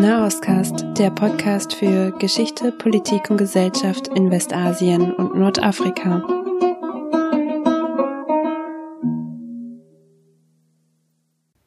Nahostcast, 0.00 0.84
der 0.96 1.10
Podcast 1.10 1.74
für 1.74 2.12
Geschichte, 2.20 2.70
Politik 2.70 3.30
und 3.30 3.36
Gesellschaft 3.36 4.06
in 4.14 4.30
Westasien 4.30 5.12
und 5.12 5.34
Nordafrika. 5.34 6.22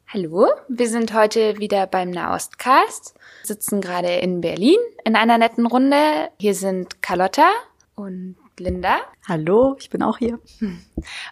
Hallo, 0.08 0.48
wir 0.68 0.88
sind 0.88 1.12
heute 1.12 1.58
wieder 1.58 1.86
beim 1.86 2.08
Nahostcast, 2.08 3.14
sitzen 3.42 3.82
gerade 3.82 4.14
in 4.16 4.40
Berlin 4.40 4.78
in 5.04 5.14
einer 5.14 5.36
netten 5.36 5.66
Runde. 5.66 6.30
Hier 6.38 6.54
sind 6.54 7.02
Carlotta 7.02 7.50
und 7.96 8.36
Linda. 8.58 8.96
Hallo, 9.28 9.76
ich 9.78 9.90
bin 9.90 10.02
auch 10.02 10.16
hier. 10.16 10.38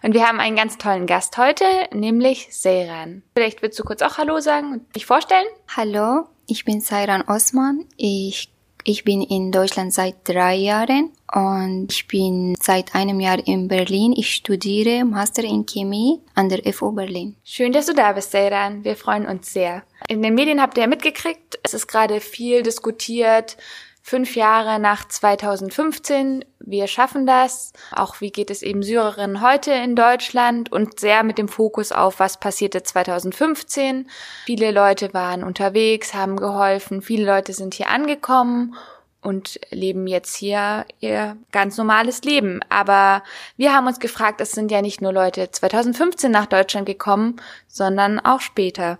Und 0.03 0.13
wir 0.13 0.27
haben 0.27 0.39
einen 0.39 0.55
ganz 0.55 0.77
tollen 0.77 1.07
Gast 1.07 1.35
heute, 1.39 1.65
nämlich 1.93 2.49
Seyran. 2.51 3.23
Vielleicht 3.33 3.63
willst 3.63 3.79
du 3.79 3.83
kurz 3.83 4.03
auch 4.03 4.19
Hallo 4.19 4.39
sagen 4.39 4.73
und 4.73 4.95
dich 4.95 5.07
vorstellen? 5.07 5.47
Hallo, 5.75 6.27
ich 6.51 6.65
bin 6.65 6.81
Seyran 6.81 7.23
Osman. 7.27 7.85
Ich, 7.95 8.51
ich 8.83 9.05
bin 9.05 9.21
in 9.21 9.53
Deutschland 9.53 9.93
seit 9.93 10.15
drei 10.27 10.55
Jahren 10.55 11.11
und 11.33 11.87
ich 11.89 12.07
bin 12.07 12.55
seit 12.61 12.93
einem 12.93 13.21
Jahr 13.21 13.39
in 13.47 13.69
Berlin. 13.69 14.13
Ich 14.15 14.33
studiere 14.33 15.05
Master 15.05 15.45
in 15.45 15.65
Chemie 15.65 16.19
an 16.35 16.49
der 16.49 16.61
FU 16.73 16.91
Berlin. 16.91 17.37
Schön, 17.45 17.71
dass 17.71 17.85
du 17.85 17.93
da 17.93 18.11
bist, 18.11 18.31
Seyran. 18.31 18.83
Wir 18.83 18.97
freuen 18.97 19.27
uns 19.27 19.53
sehr. 19.53 19.83
In 20.09 20.21
den 20.21 20.35
Medien 20.35 20.61
habt 20.61 20.77
ihr 20.77 20.87
mitgekriegt, 20.87 21.57
es 21.63 21.73
ist 21.73 21.87
gerade 21.87 22.19
viel 22.19 22.63
diskutiert, 22.63 23.55
Fünf 24.03 24.35
Jahre 24.35 24.79
nach 24.79 25.07
2015, 25.07 26.43
wir 26.59 26.87
schaffen 26.87 27.27
das. 27.27 27.71
Auch 27.91 28.19
wie 28.19 28.31
geht 28.31 28.49
es 28.49 28.63
eben 28.63 28.81
Syrerinnen 28.81 29.41
heute 29.41 29.71
in 29.71 29.95
Deutschland 29.95 30.71
und 30.71 30.99
sehr 30.99 31.23
mit 31.23 31.37
dem 31.37 31.47
Fokus 31.47 31.91
auf, 31.91 32.19
was 32.19 32.39
passierte 32.39 32.81
2015. 32.81 34.09
Viele 34.45 34.71
Leute 34.71 35.13
waren 35.13 35.43
unterwegs, 35.43 36.13
haben 36.13 36.35
geholfen, 36.35 37.01
viele 37.01 37.25
Leute 37.25 37.53
sind 37.53 37.75
hier 37.75 37.89
angekommen 37.89 38.75
und 39.21 39.59
leben 39.69 40.07
jetzt 40.07 40.35
hier 40.35 40.85
ihr 40.99 41.37
ganz 41.51 41.77
normales 41.77 42.23
Leben. 42.23 42.59
Aber 42.69 43.23
wir 43.55 43.73
haben 43.73 43.85
uns 43.85 43.99
gefragt, 43.99 44.41
es 44.41 44.51
sind 44.51 44.71
ja 44.71 44.81
nicht 44.81 45.01
nur 45.01 45.13
Leute 45.13 45.51
2015 45.51 46.31
nach 46.31 46.47
Deutschland 46.47 46.87
gekommen, 46.87 47.35
sondern 47.67 48.19
auch 48.19 48.41
später. 48.41 48.97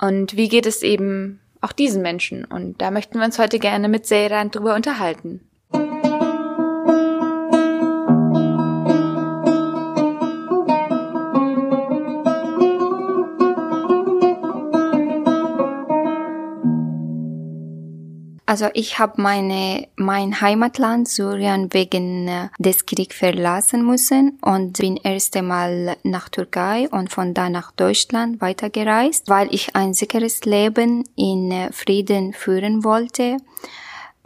Und 0.00 0.34
wie 0.34 0.48
geht 0.48 0.64
es 0.64 0.82
eben 0.82 1.39
auch 1.60 1.72
diesen 1.72 2.02
Menschen. 2.02 2.44
Und 2.44 2.80
da 2.80 2.90
möchten 2.90 3.18
wir 3.18 3.24
uns 3.24 3.38
heute 3.38 3.58
gerne 3.58 3.88
mit 3.88 4.06
Seyran 4.06 4.50
drüber 4.50 4.74
unterhalten. 4.74 5.49
Also 18.50 18.66
ich 18.74 18.98
habe 18.98 19.22
meine 19.22 19.86
mein 19.94 20.40
Heimatland 20.40 21.06
Syrien 21.06 21.72
wegen 21.72 22.26
äh, 22.26 22.48
des 22.58 22.84
Kriegs 22.84 23.14
verlassen 23.14 23.86
müssen 23.86 24.40
und 24.42 24.76
bin 24.78 24.96
erst 24.96 25.36
einmal 25.36 25.96
nach 26.02 26.28
Türkei 26.28 26.88
und 26.90 27.12
von 27.12 27.32
da 27.32 27.48
nach 27.48 27.70
Deutschland 27.70 28.40
weitergereist, 28.40 29.28
weil 29.28 29.54
ich 29.54 29.76
ein 29.76 29.94
sicheres 29.94 30.44
Leben 30.46 31.04
in 31.14 31.52
äh, 31.52 31.70
Frieden 31.70 32.32
führen 32.32 32.82
wollte. 32.82 33.36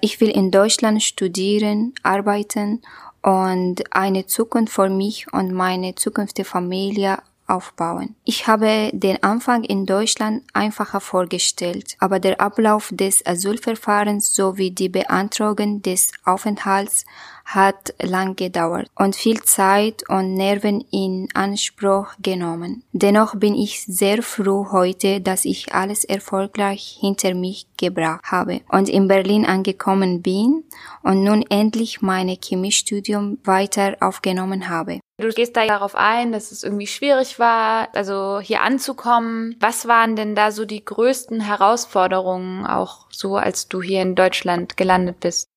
Ich 0.01 0.23
will 0.23 0.31
in 0.31 0.51
Deutschland 0.51 1.03
studieren, 1.03 1.93
arbeiten 2.03 2.81
und 3.21 3.83
eine 3.95 4.25
Zukunft 4.25 4.73
für 4.73 4.89
mich 4.89 5.31
und 5.35 5.53
meine 5.53 5.97
zukünftige 5.97 6.49
Familie 6.49 7.19
aufbauen. 7.47 8.15
Ich 8.25 8.47
habe 8.47 8.91
den 8.93 9.23
Anfang 9.23 9.65
in 9.65 9.87
Deutschland 9.87 10.43
einfacher 10.53 11.01
vorgestellt, 11.01 11.97
aber 11.99 12.19
der 12.19 12.41
Ablauf 12.41 12.91
des 12.93 13.25
Asylverfahrens 13.27 14.35
sowie 14.35 14.71
die 14.71 14.89
Beantragung 14.89 15.83
des 15.83 16.13
Aufenthalts 16.25 17.05
hat 17.45 17.95
lang 18.01 18.37
gedauert 18.37 18.91
und 18.95 19.17
viel 19.17 19.43
Zeit 19.43 20.09
und 20.09 20.35
Nerven 20.35 20.85
in 20.91 21.29
Anspruch 21.35 22.09
genommen. 22.21 22.83
Dennoch 22.93 23.37
bin 23.37 23.55
ich 23.55 23.85
sehr 23.85 24.23
froh 24.23 24.69
heute, 24.73 25.21
dass 25.21 25.45
ich 25.45 25.75
alles 25.75 26.05
erfolgreich 26.05 26.97
hinter 27.01 27.35
mich 27.35 27.67
gebracht 27.77 28.25
habe 28.25 28.63
und 28.69 28.89
in 28.89 29.09
Berlin 29.09 29.45
angekommen 29.45 30.23
bin 30.23 30.65
und 31.03 31.23
nun 31.23 31.43
endlich 31.51 32.01
meine 32.01 32.39
Chemiestudium 32.43 33.39
weiter 33.45 33.97
aufgenommen 34.01 34.69
habe. 34.69 35.01
Du 35.17 35.29
gehst 35.29 35.57
da 35.57 35.65
darauf 35.65 35.95
ein, 35.95 36.33
dass 36.33 36.51
es 36.51 36.65
irgendwie 36.65 36.89
schwierig 36.89 37.39
war, 37.39 37.89
also 37.95 38.41
hier 38.41 38.63
anzukommen. 38.63 39.57
Was 39.61 39.87
waren 39.87 40.17
denn 40.17 40.35
da 40.35 40.51
so 40.51 40.65
die 40.65 40.85
größten 40.85 41.41
Herausforderungen, 41.41 42.67
auch 42.67 43.07
so 43.11 43.37
als 43.37 43.69
du 43.69 43.81
hier 43.81 44.03
in 44.03 44.17
Deutschland 44.17 44.77
gelandet 44.77 45.21
bist? 45.21 45.54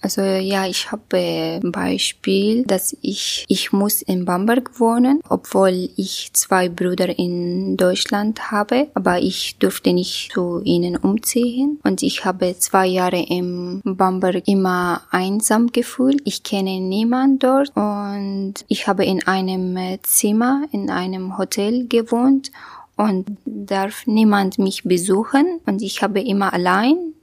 Also 0.00 0.22
ja, 0.22 0.66
ich 0.66 0.90
habe 0.92 1.60
Beispiel, 1.62 2.64
dass 2.64 2.96
ich 3.02 3.44
ich 3.48 3.72
muss 3.72 4.02
in 4.02 4.24
Bamberg 4.24 4.80
wohnen, 4.80 5.20
obwohl 5.28 5.90
ich 5.96 6.30
zwei 6.32 6.68
Brüder 6.68 7.18
in 7.18 7.76
Deutschland 7.76 8.50
habe, 8.50 8.88
aber 8.94 9.18
ich 9.18 9.58
durfte 9.58 9.92
nicht 9.92 10.32
zu 10.32 10.62
ihnen 10.64 10.96
umziehen. 10.96 11.78
Und 11.82 12.02
ich 12.02 12.24
habe 12.24 12.56
zwei 12.58 12.86
Jahre 12.86 13.20
in 13.20 13.80
Bamberg 13.84 14.46
immer 14.46 15.02
einsam 15.10 15.72
gefühlt. 15.72 16.20
Ich 16.24 16.42
kenne 16.42 16.80
niemand 16.80 17.42
dort. 17.42 17.72
Und 17.76 18.54
ich 18.68 18.88
habe 18.88 19.04
in 19.04 19.26
einem 19.26 19.76
Zimmer 20.02 20.64
in 20.72 20.90
einem 20.90 21.38
Hotel 21.38 21.86
gewohnt 21.88 22.50
und 22.96 23.26
darf 23.44 24.06
niemand 24.06 24.58
mich 24.58 24.84
besuchen. 24.84 25.60
Und 25.66 25.82
ich 25.82 26.02
habe 26.02 26.20
immer 26.20 26.52
allein 26.52 27.14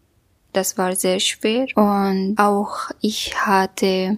das 0.58 0.78
war 0.78 0.96
sehr 0.96 1.20
schwer. 1.20 1.68
Und 1.76 2.36
auch 2.38 2.90
ich 3.00 3.36
hatte 3.46 4.18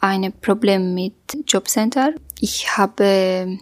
ein 0.00 0.32
Problem 0.40 0.94
mit 0.94 1.14
Jobcenter. 1.46 2.12
Ich 2.40 2.76
habe 2.76 3.58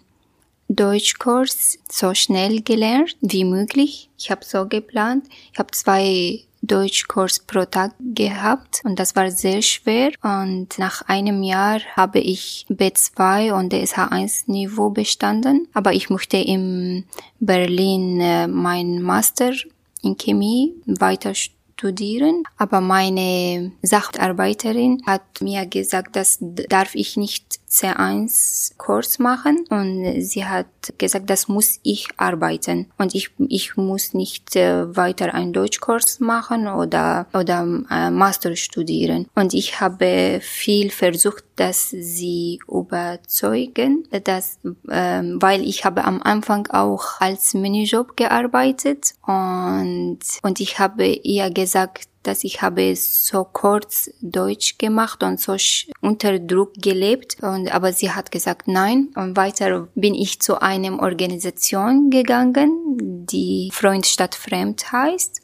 Deutschkurs 0.68 1.78
so 1.90 2.14
schnell 2.14 2.62
gelernt 2.62 3.16
wie 3.20 3.44
möglich. 3.44 4.08
Ich 4.18 4.30
habe 4.30 4.44
so 4.44 4.66
geplant. 4.66 5.26
Ich 5.52 5.58
habe 5.58 5.70
zwei 5.72 6.40
Deutschkurs 6.62 7.40
pro 7.40 7.66
Tag 7.66 7.92
gehabt 8.00 8.80
und 8.84 8.98
das 8.98 9.14
war 9.14 9.30
sehr 9.30 9.60
schwer 9.60 10.12
und 10.22 10.78
nach 10.78 11.02
einem 11.02 11.42
Jahr 11.42 11.80
habe 11.94 12.20
ich 12.20 12.64
B2 12.70 13.52
und 13.52 13.74
DSH1 13.74 14.50
Niveau 14.50 14.88
bestanden, 14.88 15.68
aber 15.74 15.92
ich 15.92 16.08
möchte 16.08 16.38
in 16.38 17.04
Berlin 17.38 18.18
äh, 18.18 18.46
mein 18.46 19.02
Master 19.02 19.52
in 20.00 20.16
Chemie 20.16 20.72
weiter 20.86 21.34
studieren. 21.76 22.44
Aber 22.56 22.80
meine 22.80 23.72
Sacharbeiterin 23.82 25.02
hat 25.06 25.40
mir 25.40 25.66
gesagt, 25.66 26.16
das 26.16 26.38
darf 26.40 26.94
ich 26.94 27.16
nicht 27.16 27.60
C1 27.68 28.76
Kurs 28.78 29.18
machen. 29.18 29.64
Und 29.68 30.22
sie 30.22 30.44
hat 30.44 30.66
gesagt, 30.98 31.30
das 31.30 31.48
muss 31.48 31.80
ich 31.82 32.08
arbeiten 32.16 32.86
und 32.98 33.14
ich, 33.14 33.30
ich 33.48 33.76
muss 33.76 34.14
nicht 34.14 34.56
äh, 34.56 34.96
weiter 34.96 35.34
einen 35.34 35.52
Deutschkurs 35.52 36.20
machen 36.20 36.68
oder, 36.68 37.26
oder 37.32 37.66
äh, 37.90 38.10
Master 38.10 38.56
studieren. 38.56 39.26
Und 39.34 39.54
ich 39.54 39.80
habe 39.80 40.40
viel 40.42 40.90
versucht, 40.90 41.44
dass 41.56 41.90
sie 41.90 42.60
überzeugen, 42.68 44.06
dass, 44.24 44.58
äh, 44.88 45.22
weil 45.22 45.62
ich 45.62 45.84
habe 45.84 46.04
am 46.04 46.20
Anfang 46.22 46.66
auch 46.68 47.20
als 47.20 47.54
Minijob 47.54 48.16
gearbeitet 48.16 49.14
und, 49.26 50.18
und 50.42 50.60
ich 50.60 50.78
habe 50.78 51.06
ihr 51.06 51.50
gesagt, 51.50 52.08
dass 52.26 52.44
ich 52.44 52.62
habe 52.62 52.94
so 52.96 53.44
kurz 53.44 54.10
Deutsch 54.20 54.78
gemacht 54.78 55.22
und 55.22 55.40
so 55.40 55.56
unter 56.00 56.38
Druck 56.38 56.74
gelebt. 56.74 57.36
Und 57.42 57.72
aber 57.72 57.92
sie 57.92 58.10
hat 58.10 58.32
gesagt 58.32 58.66
nein. 58.66 59.08
Und 59.14 59.36
weiter 59.36 59.88
bin 59.94 60.14
ich 60.14 60.40
zu 60.40 60.60
einem 60.60 60.98
Organisation 60.98 62.10
gegangen, 62.10 62.98
die 63.26 63.70
Freund 63.72 64.06
statt 64.06 64.34
Fremd 64.34 64.90
heißt. 64.90 65.40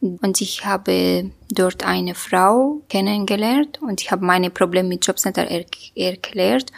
Und 0.00 0.40
ich 0.40 0.64
habe 0.64 1.30
dort 1.50 1.84
eine 1.84 2.14
Frau 2.14 2.82
kennengelernt 2.88 3.80
und 3.82 4.00
ich 4.00 4.12
habe 4.12 4.24
meine 4.24 4.50
Probleme 4.50 4.88
mit 4.88 5.06
Jobcenter 5.06 5.48
er 5.48 5.64
erklärt. 5.96 6.70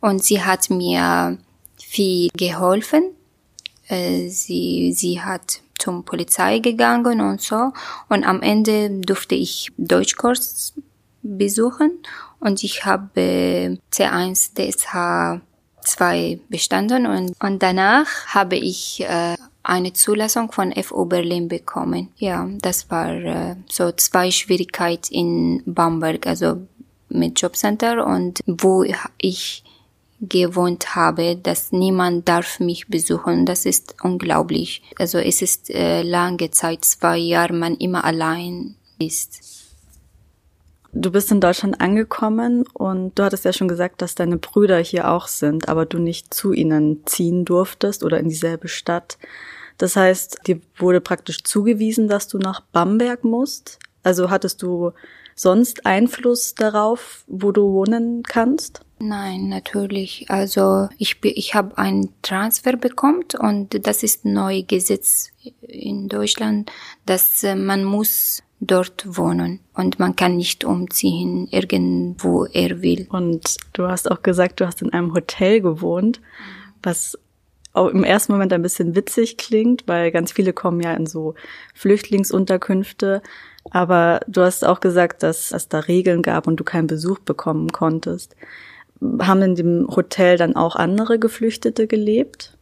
Und 0.00 0.24
sie 0.24 0.42
hat 0.42 0.70
mir 0.70 1.38
viel 1.78 2.30
geholfen. 2.36 3.10
Äh, 3.88 4.28
sie, 4.28 4.92
sie 4.94 5.20
hat 5.20 5.60
zum 5.84 6.04
Polizei 6.04 6.60
gegangen 6.60 7.20
und 7.20 7.40
so. 7.40 7.72
Und 8.08 8.24
am 8.24 8.40
Ende 8.40 8.90
durfte 8.90 9.34
ich 9.34 9.70
Deutschkurs 9.76 10.72
besuchen 11.22 11.90
und 12.40 12.62
ich 12.64 12.84
habe 12.84 13.78
C1 13.92 14.54
DSH 14.54 15.40
2 15.82 16.40
bestanden 16.48 17.06
und, 17.06 17.32
und 17.40 17.62
danach 17.62 18.06
habe 18.26 18.56
ich 18.56 19.02
äh, 19.02 19.36
eine 19.62 19.92
Zulassung 19.92 20.52
von 20.52 20.72
FU 20.82 21.04
Berlin 21.06 21.48
bekommen. 21.48 22.08
Ja, 22.16 22.48
das 22.60 22.90
war 22.90 23.10
äh, 23.10 23.56
so 23.70 23.92
zwei 23.92 24.30
Schwierigkeiten 24.30 25.12
in 25.12 25.62
Bamberg, 25.66 26.26
also 26.26 26.66
mit 27.08 27.40
Jobcenter 27.40 28.06
und 28.06 28.40
wo 28.46 28.84
ich 29.18 29.63
gewohnt 30.28 30.94
habe, 30.94 31.36
dass 31.36 31.72
niemand 31.72 32.28
darf 32.28 32.60
mich 32.60 32.88
besuchen. 32.88 33.46
Das 33.46 33.66
ist 33.66 33.96
unglaublich. 34.02 34.82
Also 34.98 35.18
es 35.18 35.42
ist 35.42 35.70
äh, 35.70 36.02
lange 36.02 36.50
Zeit, 36.50 36.84
zwei 36.84 37.18
Jahre, 37.18 37.52
man 37.52 37.76
immer 37.76 38.04
allein 38.04 38.76
ist. 38.98 39.40
Du 40.96 41.10
bist 41.10 41.32
in 41.32 41.40
Deutschland 41.40 41.80
angekommen 41.80 42.64
und 42.72 43.18
du 43.18 43.24
hattest 43.24 43.44
ja 43.44 43.52
schon 43.52 43.66
gesagt, 43.66 44.00
dass 44.00 44.14
deine 44.14 44.36
Brüder 44.36 44.78
hier 44.78 45.10
auch 45.10 45.26
sind, 45.26 45.68
aber 45.68 45.86
du 45.86 45.98
nicht 45.98 46.32
zu 46.32 46.52
ihnen 46.52 47.04
ziehen 47.04 47.44
durftest 47.44 48.04
oder 48.04 48.20
in 48.20 48.28
dieselbe 48.28 48.68
Stadt. 48.68 49.18
Das 49.76 49.96
heißt, 49.96 50.38
dir 50.46 50.60
wurde 50.76 51.00
praktisch 51.00 51.42
zugewiesen, 51.42 52.06
dass 52.06 52.28
du 52.28 52.38
nach 52.38 52.60
Bamberg 52.60 53.24
musst. 53.24 53.80
Also 54.04 54.30
hattest 54.30 54.62
du 54.62 54.92
sonst 55.34 55.86
Einfluss 55.86 56.54
darauf, 56.54 57.24
wo 57.26 57.52
du 57.52 57.72
wohnen 57.72 58.22
kannst? 58.22 58.80
Nein, 58.98 59.48
natürlich. 59.48 60.26
Also 60.28 60.88
ich, 60.98 61.18
ich 61.22 61.54
habe 61.54 61.76
einen 61.76 62.10
Transfer 62.22 62.76
bekommen 62.76 63.24
und 63.38 63.86
das 63.86 64.02
ist 64.02 64.24
ein 64.24 64.32
neues 64.34 64.66
Gesetz 64.66 65.32
in 65.60 66.08
Deutschland, 66.08 66.70
dass 67.04 67.42
äh, 67.42 67.54
man 67.54 67.84
muss 67.84 68.42
dort 68.60 69.04
wohnen 69.06 69.60
und 69.74 69.98
man 69.98 70.16
kann 70.16 70.36
nicht 70.36 70.64
umziehen 70.64 71.48
irgendwo 71.50 72.46
er 72.46 72.82
will. 72.82 73.06
Und 73.10 73.56
du 73.72 73.88
hast 73.88 74.10
auch 74.10 74.22
gesagt, 74.22 74.60
du 74.60 74.66
hast 74.66 74.80
in 74.80 74.92
einem 74.92 75.12
Hotel 75.12 75.60
gewohnt, 75.60 76.20
was 76.82 77.18
auch 77.74 77.88
im 77.88 78.04
ersten 78.04 78.32
Moment 78.32 78.52
ein 78.52 78.62
bisschen 78.62 78.94
witzig 78.94 79.36
klingt, 79.36 79.82
weil 79.86 80.12
ganz 80.12 80.32
viele 80.32 80.52
kommen 80.52 80.80
ja 80.80 80.94
in 80.94 81.06
so 81.06 81.34
Flüchtlingsunterkünfte. 81.74 83.20
Aber 83.70 84.20
du 84.26 84.42
hast 84.42 84.64
auch 84.64 84.80
gesagt, 84.80 85.22
dass 85.22 85.50
es 85.52 85.68
da 85.68 85.80
Regeln 85.80 86.22
gab 86.22 86.46
und 86.46 86.56
du 86.56 86.64
keinen 86.64 86.86
Besuch 86.86 87.18
bekommen 87.18 87.72
konntest. 87.72 88.36
Haben 89.20 89.42
in 89.42 89.54
dem 89.54 89.88
Hotel 89.88 90.36
dann 90.36 90.56
auch 90.56 90.76
andere 90.76 91.18
Geflüchtete 91.18 91.86
gelebt? 91.86 92.56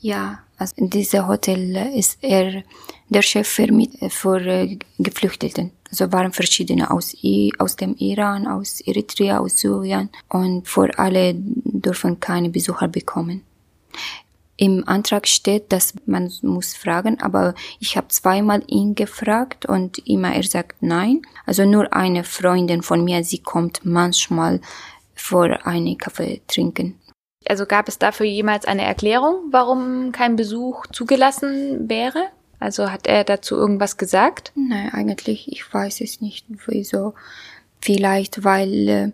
Ja, 0.00 0.40
also 0.58 0.74
in 0.76 0.90
diesem 0.90 1.28
Hotel 1.28 1.76
ist 1.96 2.18
er 2.22 2.64
der 3.08 3.22
Chef 3.22 3.48
für, 3.48 3.68
für 4.08 4.40
äh, 4.40 4.78
Geflüchteten. 4.98 5.70
Also 5.90 6.10
waren 6.10 6.32
verschiedene 6.32 6.90
aus, 6.90 7.14
aus 7.58 7.76
dem 7.76 7.94
Iran, 7.96 8.46
aus 8.46 8.80
Eritrea, 8.80 9.38
aus 9.38 9.58
Syrien 9.58 10.08
und 10.28 10.66
für 10.66 10.98
alle 10.98 11.34
dürfen 11.36 12.18
keine 12.18 12.48
Besucher 12.48 12.88
bekommen. 12.88 13.42
Im 14.62 14.86
Antrag 14.86 15.26
steht, 15.26 15.72
dass 15.72 15.92
man 16.06 16.30
muss 16.42 16.74
fragen, 16.76 17.20
aber 17.20 17.56
ich 17.80 17.96
habe 17.96 18.06
zweimal 18.06 18.62
ihn 18.68 18.94
gefragt 18.94 19.66
und 19.66 19.98
immer 20.06 20.36
er 20.36 20.44
sagt 20.44 20.84
nein. 20.84 21.22
Also 21.44 21.64
nur 21.64 21.92
eine 21.92 22.22
Freundin 22.22 22.82
von 22.82 23.02
mir, 23.02 23.24
sie 23.24 23.38
kommt 23.38 23.84
manchmal 23.84 24.60
vor 25.16 25.66
einen 25.66 25.98
Kaffee 25.98 26.42
trinken. 26.46 26.96
Also 27.44 27.66
gab 27.66 27.88
es 27.88 27.98
dafür 27.98 28.26
jemals 28.26 28.64
eine 28.64 28.82
Erklärung, 28.82 29.48
warum 29.50 30.12
kein 30.12 30.36
Besuch 30.36 30.86
zugelassen 30.92 31.88
wäre? 31.88 32.28
Also 32.60 32.92
hat 32.92 33.08
er 33.08 33.24
dazu 33.24 33.56
irgendwas 33.56 33.96
gesagt? 33.96 34.52
Nein, 34.54 34.92
eigentlich, 34.92 35.50
ich 35.50 35.74
weiß 35.74 36.02
es 36.02 36.20
nicht, 36.20 36.46
wieso. 36.68 37.14
Vielleicht, 37.80 38.44
weil 38.44 38.88
äh, 38.88 39.12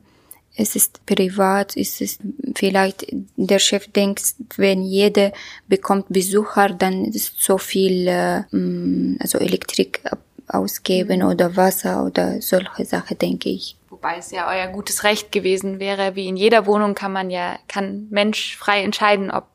es 0.58 0.74
ist 0.74 1.06
privat, 1.06 1.76
es 1.76 2.00
ist 2.00 2.20
vielleicht 2.56 3.06
der 3.36 3.60
Chef 3.60 3.86
denkt, 3.86 4.34
wenn 4.56 4.82
jeder 4.82 5.32
bekommt 5.68 6.06
Besucher, 6.08 6.68
dann 6.70 7.04
ist 7.04 7.40
so 7.40 7.58
viel, 7.58 8.08
äh, 8.08 8.40
mm, 8.50 9.18
also 9.20 9.38
Elektrik 9.38 10.02
ausgeben 10.48 11.22
oder 11.22 11.56
Wasser 11.56 12.04
oder 12.04 12.42
solche 12.42 12.84
Sachen, 12.84 13.18
denke 13.18 13.50
ich. 13.50 13.76
Wobei 13.88 14.16
es 14.18 14.32
ja 14.32 14.50
euer 14.50 14.66
gutes 14.66 15.04
Recht 15.04 15.30
gewesen 15.30 15.78
wäre, 15.78 16.16
wie 16.16 16.26
in 16.26 16.36
jeder 16.36 16.66
Wohnung 16.66 16.96
kann 16.96 17.12
man 17.12 17.30
ja, 17.30 17.56
kann 17.68 18.08
Mensch 18.10 18.56
frei 18.56 18.82
entscheiden, 18.82 19.30
ob 19.30 19.46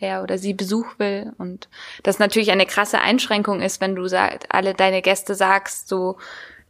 er 0.00 0.24
oder 0.24 0.38
sie 0.38 0.54
Besuch 0.54 0.98
will 0.98 1.32
und 1.38 1.68
das 2.02 2.18
natürlich 2.18 2.50
eine 2.50 2.66
krasse 2.66 3.00
Einschränkung 3.00 3.60
ist, 3.60 3.80
wenn 3.80 3.94
du 3.94 4.08
sag, 4.08 4.46
alle 4.48 4.74
deine 4.74 5.02
Gäste 5.02 5.36
sagst, 5.36 5.86
so, 5.86 6.18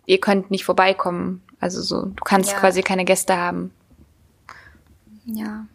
ihr 0.06 0.18
könnt 0.18 0.50
nicht 0.50 0.64
vorbeikommen. 0.64 1.42
Also 1.60 1.82
so, 1.82 2.06
du 2.06 2.24
kannst 2.24 2.52
ja. 2.52 2.58
quasi 2.58 2.82
keine 2.82 3.04
Gäste 3.04 3.36
haben. 3.36 3.72
Ja. 5.24 5.66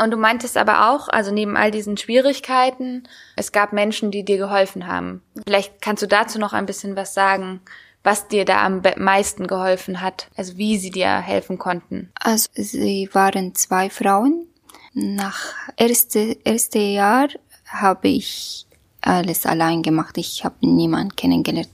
Und 0.00 0.12
du 0.12 0.16
meintest 0.16 0.56
aber 0.56 0.90
auch, 0.90 1.08
also 1.08 1.32
neben 1.32 1.56
all 1.56 1.72
diesen 1.72 1.96
Schwierigkeiten, 1.96 3.08
es 3.34 3.50
gab 3.50 3.72
Menschen, 3.72 4.12
die 4.12 4.24
dir 4.24 4.38
geholfen 4.38 4.86
haben. 4.86 5.22
Vielleicht 5.44 5.82
kannst 5.82 6.02
du 6.02 6.06
dazu 6.06 6.38
noch 6.38 6.52
ein 6.52 6.66
bisschen 6.66 6.94
was 6.94 7.14
sagen, 7.14 7.60
was 8.04 8.28
dir 8.28 8.44
da 8.44 8.64
am 8.64 8.80
meisten 8.96 9.48
geholfen 9.48 10.00
hat, 10.00 10.28
also 10.36 10.56
wie 10.56 10.78
sie 10.78 10.90
dir 10.90 11.18
helfen 11.18 11.58
konnten. 11.58 12.12
Also 12.14 12.48
sie 12.54 13.10
waren 13.12 13.56
zwei 13.56 13.90
Frauen. 13.90 14.46
Nach 14.94 15.52
erste 15.76 16.38
erste 16.44 16.78
Jahr 16.78 17.28
habe 17.66 18.08
ich 18.08 18.67
alles 19.00 19.46
allein 19.46 19.82
gemacht. 19.82 20.18
Ich 20.18 20.44
habe 20.44 20.54
niemanden 20.60 21.16
kennengelernt. 21.16 21.68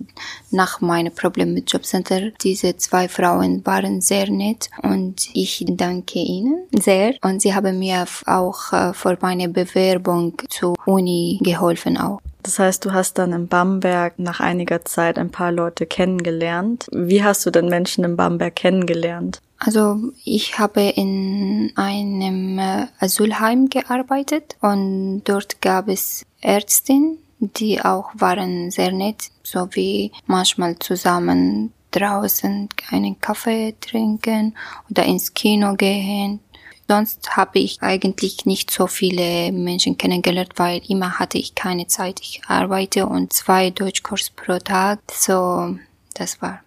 Nach 0.51 0.81
meinem 0.81 1.15
Problem 1.15 1.55
mit 1.55 1.73
Jobcenter, 1.73 2.31
diese 2.43 2.77
zwei 2.77 3.09
Frauen 3.09 3.65
waren 3.65 4.01
sehr 4.01 4.31
nett 4.31 4.71
und 4.83 5.29
ich 5.35 5.65
danke 5.69 6.19
ihnen 6.19 6.65
sehr. 6.73 7.15
Und 7.23 7.43
sie 7.43 7.55
haben 7.55 7.79
mir 7.79 8.05
auch 8.27 8.73
äh, 8.73 8.93
vor 8.93 9.17
meiner 9.21 9.49
Bewerbung 9.49 10.35
zur 10.49 10.75
Uni 10.87 11.39
geholfen 11.43 11.97
auch. 11.97 12.21
Das 12.45 12.59
heißt, 12.59 12.85
du 12.85 12.93
hast 12.93 13.17
dann 13.17 13.33
in 13.33 13.49
Bamberg 13.49 14.19
nach 14.19 14.41
einiger 14.41 14.85
Zeit 14.85 15.19
ein 15.19 15.31
paar 15.31 15.51
Leute 15.51 15.87
kennengelernt. 15.87 16.87
Wie 16.93 17.25
hast 17.25 17.47
du 17.47 17.51
denn 17.51 17.71
Menschen 17.71 18.05
in 18.05 18.17
Bamberg 18.17 18.55
kennengelernt? 18.55 19.41
Also 19.59 20.13
ich 20.25 20.59
habe 20.59 20.83
in 20.83 21.73
einem 21.77 22.59
äh, 22.59 22.87
Asylheim 22.99 23.71
gearbeitet 23.71 24.57
und 24.61 25.23
dort 25.25 25.63
gab 25.63 25.89
es 25.89 26.25
Ärztin, 26.41 27.19
die 27.39 27.81
auch 27.81 28.11
waren 28.15 28.71
sehr 28.71 28.93
nett, 28.93 29.31
so 29.43 29.69
wie 29.73 30.13
manchmal 30.27 30.79
zusammen 30.79 31.73
draußen 31.93 32.69
einen 32.91 33.21
Kaffee 33.21 33.75
trinken 33.81 34.57
oder 34.91 35.05
ins 35.05 35.33
Kino 35.33 35.75
gehen. 35.77 36.41
Sonst 36.87 37.37
habe 37.37 37.61
ich 37.61 37.81
eigentlich 37.81 38.45
nicht 38.45 38.71
so 38.71 38.87
viele 38.87 39.51
Menschen 39.53 39.97
kennengelernt, 39.97 40.53
weil 40.57 40.83
immer 40.87 41.19
hatte 41.19 41.39
ich 41.39 41.55
keine 41.55 41.87
Zeit. 41.87 42.21
Ich 42.21 42.43
arbeite 42.47 43.07
und 43.07 43.33
zwei 43.33 43.71
Deutschkurs 43.71 44.31
pro 44.31 44.59
Tag. 44.59 45.01
So, 45.11 45.79
das 46.13 46.43
war. 46.43 46.64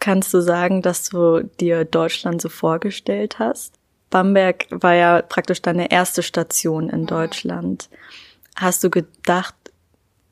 Kannst 0.00 0.34
du 0.34 0.40
sagen, 0.40 0.82
dass 0.82 1.10
du 1.10 1.42
dir 1.60 1.84
Deutschland 1.84 2.42
so 2.42 2.48
vorgestellt 2.48 3.38
hast? 3.38 3.74
Bamberg 4.08 4.66
war 4.70 4.94
ja 4.94 5.22
praktisch 5.22 5.62
deine 5.62 5.90
erste 5.90 6.22
Station 6.22 6.88
in 6.88 7.06
Deutschland. 7.06 7.88
Hast 8.56 8.82
du 8.82 8.90
gedacht, 8.90 9.54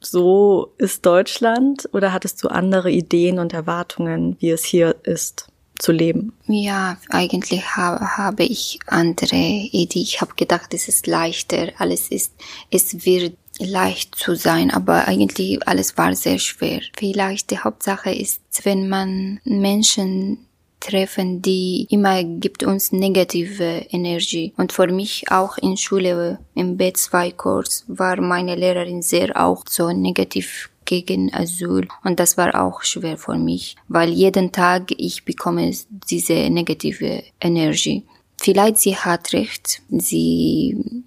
so 0.00 0.72
ist 0.78 1.06
Deutschland 1.06 1.88
oder 1.92 2.12
hattest 2.12 2.42
du 2.42 2.48
andere 2.48 2.90
Ideen 2.90 3.38
und 3.38 3.52
Erwartungen, 3.52 4.36
wie 4.40 4.50
es 4.50 4.64
hier 4.64 4.96
ist 5.04 5.48
zu 5.78 5.92
leben? 5.92 6.32
Ja, 6.46 6.98
eigentlich 7.10 7.76
habe, 7.76 8.16
habe 8.16 8.44
ich 8.44 8.78
andere 8.86 9.36
Ideen. 9.36 10.02
Ich 10.02 10.20
habe 10.20 10.34
gedacht, 10.34 10.74
es 10.74 10.88
ist 10.88 11.06
leichter, 11.06 11.68
alles 11.78 12.08
ist, 12.08 12.32
es 12.70 13.04
wird 13.04 13.36
leicht 13.58 14.14
zu 14.14 14.34
sein, 14.34 14.70
aber 14.70 15.08
eigentlich 15.08 15.66
alles 15.66 15.96
war 15.96 16.14
sehr 16.14 16.38
schwer. 16.38 16.80
Vielleicht 16.96 17.50
die 17.50 17.58
Hauptsache 17.58 18.10
ist, 18.10 18.40
wenn 18.64 18.88
man 18.88 19.40
Menschen 19.44 20.46
treffen, 20.80 21.42
die 21.42 21.86
immer 21.90 22.22
gibt 22.22 22.62
uns 22.62 22.92
negative 22.92 23.86
Energie. 23.90 24.52
Und 24.56 24.72
für 24.72 24.86
mich 24.86 25.30
auch 25.30 25.58
in 25.58 25.76
Schule 25.76 26.38
im 26.54 26.78
B2-Kurs 26.78 27.84
war 27.88 28.20
meine 28.20 28.54
Lehrerin 28.54 29.02
sehr 29.02 29.40
auch 29.42 29.64
so 29.68 29.90
negativ 29.90 30.70
gegen 30.88 31.32
Asyl 31.32 31.86
und 32.04 32.18
das 32.18 32.36
war 32.36 32.54
auch 32.60 32.82
schwer 32.82 33.16
für 33.16 33.36
mich, 33.36 33.76
weil 33.88 34.10
jeden 34.10 34.52
Tag 34.52 34.90
ich 34.96 35.24
bekomme 35.24 35.70
diese 36.10 36.50
negative 36.50 37.22
Energie. 37.40 38.04
Vielleicht 38.40 38.78
sie 38.78 38.96
hat 38.96 39.32
recht, 39.32 39.82
sie 39.88 41.04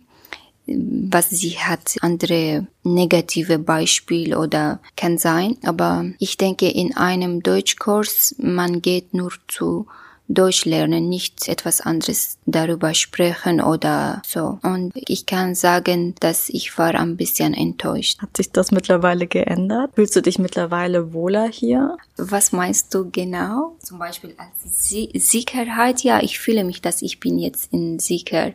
was 0.68 1.30
sie 1.30 1.58
hat, 1.58 1.96
andere 2.02 2.68
negative 2.84 3.60
Beispiel 3.60 4.36
oder 4.36 4.80
kann 4.96 5.18
sein. 5.18 5.58
Aber 5.64 6.06
ich 6.20 6.38
denke, 6.38 6.70
in 6.70 6.96
einem 6.96 7.42
Deutschkurs, 7.44 8.36
man 8.38 8.82
geht 8.82 9.14
nur 9.14 9.32
zu 9.48 9.88
Deutsch 10.34 10.66
lernen, 10.66 11.10
nicht 11.10 11.48
etwas 11.48 11.82
anderes 11.82 12.38
darüber 12.46 12.94
sprechen 12.94 13.62
oder 13.62 14.22
so. 14.26 14.60
Und 14.64 14.92
ich 14.96 15.26
kann 15.26 15.56
sagen, 15.56 16.16
dass 16.20 16.50
ich 16.50 16.78
war 16.78 16.96
ein 16.96 17.18
bisschen 17.18 17.54
enttäuscht. 17.54 18.22
Hat 18.22 18.38
sich 18.38 18.52
das 18.52 18.72
mittlerweile 18.72 19.28
geändert? 19.28 19.92
Fühlst 19.96 20.16
du 20.16 20.22
dich 20.22 20.40
mittlerweile 20.40 21.14
wohler 21.14 21.48
hier? 21.48 21.98
Was 22.18 22.52
meinst 22.52 22.94
du 22.94 23.10
genau? 23.12 23.76
Zum 23.80 24.00
Beispiel 24.00 24.36
als 24.38 24.90
Sicherheit, 24.90 26.02
ja, 26.02 26.22
ich 26.22 26.40
fühle 26.40 26.64
mich, 26.64 26.82
dass 26.82 27.02
ich 27.02 27.20
bin 27.20 27.38
jetzt 27.38 27.72
in 27.74 28.00
sicher. 28.00 28.54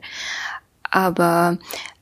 Aber 0.91 1.59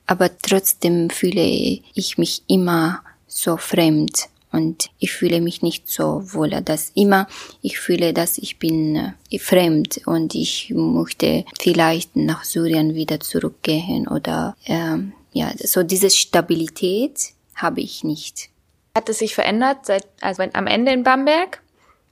aber 0.07 0.31
trotzdem 0.38 1.11
fühle 1.11 1.43
ich 1.43 2.19
mich 2.19 2.43
immer 2.47 3.02
so 3.26 3.57
fremd 3.57 4.28
und 4.54 4.90
ich 5.00 5.12
fühle 5.12 5.40
mich 5.40 5.62
nicht 5.62 5.88
so 5.88 6.23
wohl. 6.32 6.50
Dass 6.50 6.92
immer 6.94 7.26
ich 7.61 7.78
fühle, 7.78 8.12
dass 8.12 8.38
ich 8.38 8.58
bin 8.58 9.14
äh, 9.30 9.38
fremd 9.38 10.00
und 10.06 10.34
ich 10.34 10.73
möchte 10.75 11.44
vielleicht 11.61 12.14
nach 12.14 12.44
Syrien 12.44 12.94
wieder 12.94 13.18
zurückgehen 13.18 14.06
oder 14.06 14.56
ähm, 14.66 15.12
ja, 15.32 15.50
so 15.62 15.82
diese 15.82 16.11
Stabilität 16.11 17.32
habe 17.56 17.80
ich 17.80 18.04
nicht. 18.04 18.50
Hat 18.96 19.08
es 19.08 19.18
sich 19.18 19.34
verändert 19.34 19.87
seit 19.87 20.06
also 20.20 20.44
am 20.52 20.66
Ende 20.68 20.92
in 20.92 21.02
Bamberg? 21.02 21.61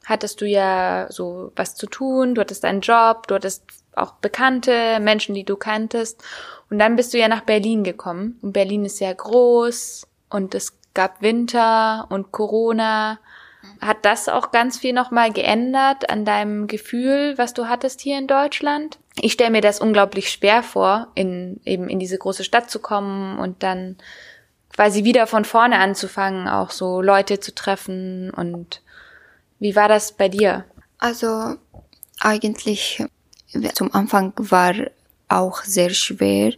Hattest 0.05 0.41
du 0.41 0.47
ja 0.47 1.07
so 1.11 1.53
was 1.55 1.77
zu 1.77 1.87
tun, 1.87 2.35
du 2.35 2.41
hattest 2.41 2.65
einen 2.65 2.81
Job, 2.81 3.29
du 3.29 3.37
hattest 3.37 3.63
auch 3.95 4.15
Bekannte, 4.15 4.99
Menschen, 5.01 5.35
die 5.37 5.45
du 5.45 5.57
kanntest. 5.57 6.21
Und 6.71 6.81
dann 6.81 6.97
bist 6.97 7.15
du 7.15 7.19
ja 7.19 7.29
nach 7.29 7.43
Berlin 7.43 7.85
gekommen. 7.85 8.39
Und 8.43 8.53
Berlin 8.53 8.85
ist 8.85 8.97
sehr 8.97 9.15
groß 9.15 10.09
und 10.31 10.55
es 10.55 10.73
gab 10.95 11.23
Winter 11.23 12.07
und 12.09 12.33
Corona. 12.33 13.19
Hat 13.81 14.05
das 14.05 14.29
auch 14.29 14.51
ganz 14.51 14.79
viel 14.79 14.93
nochmal 14.93 15.33
geändert 15.33 16.11
an 16.11 16.25
deinem 16.25 16.67
Gefühl, 16.67 17.35
was 17.37 17.55
du 17.55 17.69
hattest 17.69 18.01
hier 18.01 18.19
in 18.19 18.27
Deutschland? 18.27 18.99
Ich 19.17 19.33
stelle 19.33 19.51
mir 19.51 19.61
das 19.61 19.81
unglaublich 19.81 20.31
schwer 20.31 20.63
vor, 20.63 21.09
in, 21.15 21.61
eben 21.65 21.89
in 21.89 21.99
diese 21.99 22.19
große 22.19 22.45
Stadt 22.45 22.71
zu 22.71 22.81
kommen 22.81 23.39
und 23.39 23.63
dann 23.63 23.97
quasi 24.75 25.05
wieder 25.05 25.27
von 25.27 25.45
vorne 25.45 25.79
anzufangen, 25.79 26.49
auch 26.49 26.71
so 26.71 27.03
Leute 27.03 27.41
zu 27.41 27.55
treffen. 27.55 28.31
Und 28.31 28.83
wie 29.59 29.77
war 29.77 29.89
das 29.89 30.13
bei 30.13 30.29
dir? 30.29 30.65
Also 30.99 31.57
eigentlich 32.21 33.05
zum 33.75 33.93
Anfang 33.95 34.33
war 34.37 34.75
auch 35.29 35.63
sehr 35.63 35.91
schwer, 35.91 36.53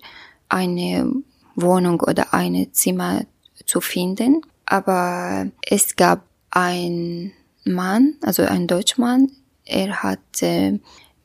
eine 0.49 1.13
Wohnung 1.55 2.01
oder 2.01 2.35
ein 2.35 2.69
Zimmer 2.73 3.23
zu 3.67 3.81
finden. 3.81 4.43
Aber 4.67 5.47
es 5.69 5.97
gab 5.97 6.23
einen 6.51 7.33
Mann, 7.65 8.15
also 8.23 8.43
ein 8.43 8.67
Deutschmann, 8.67 9.31
er 9.65 10.03
hat 10.03 10.43
äh, 10.43 10.79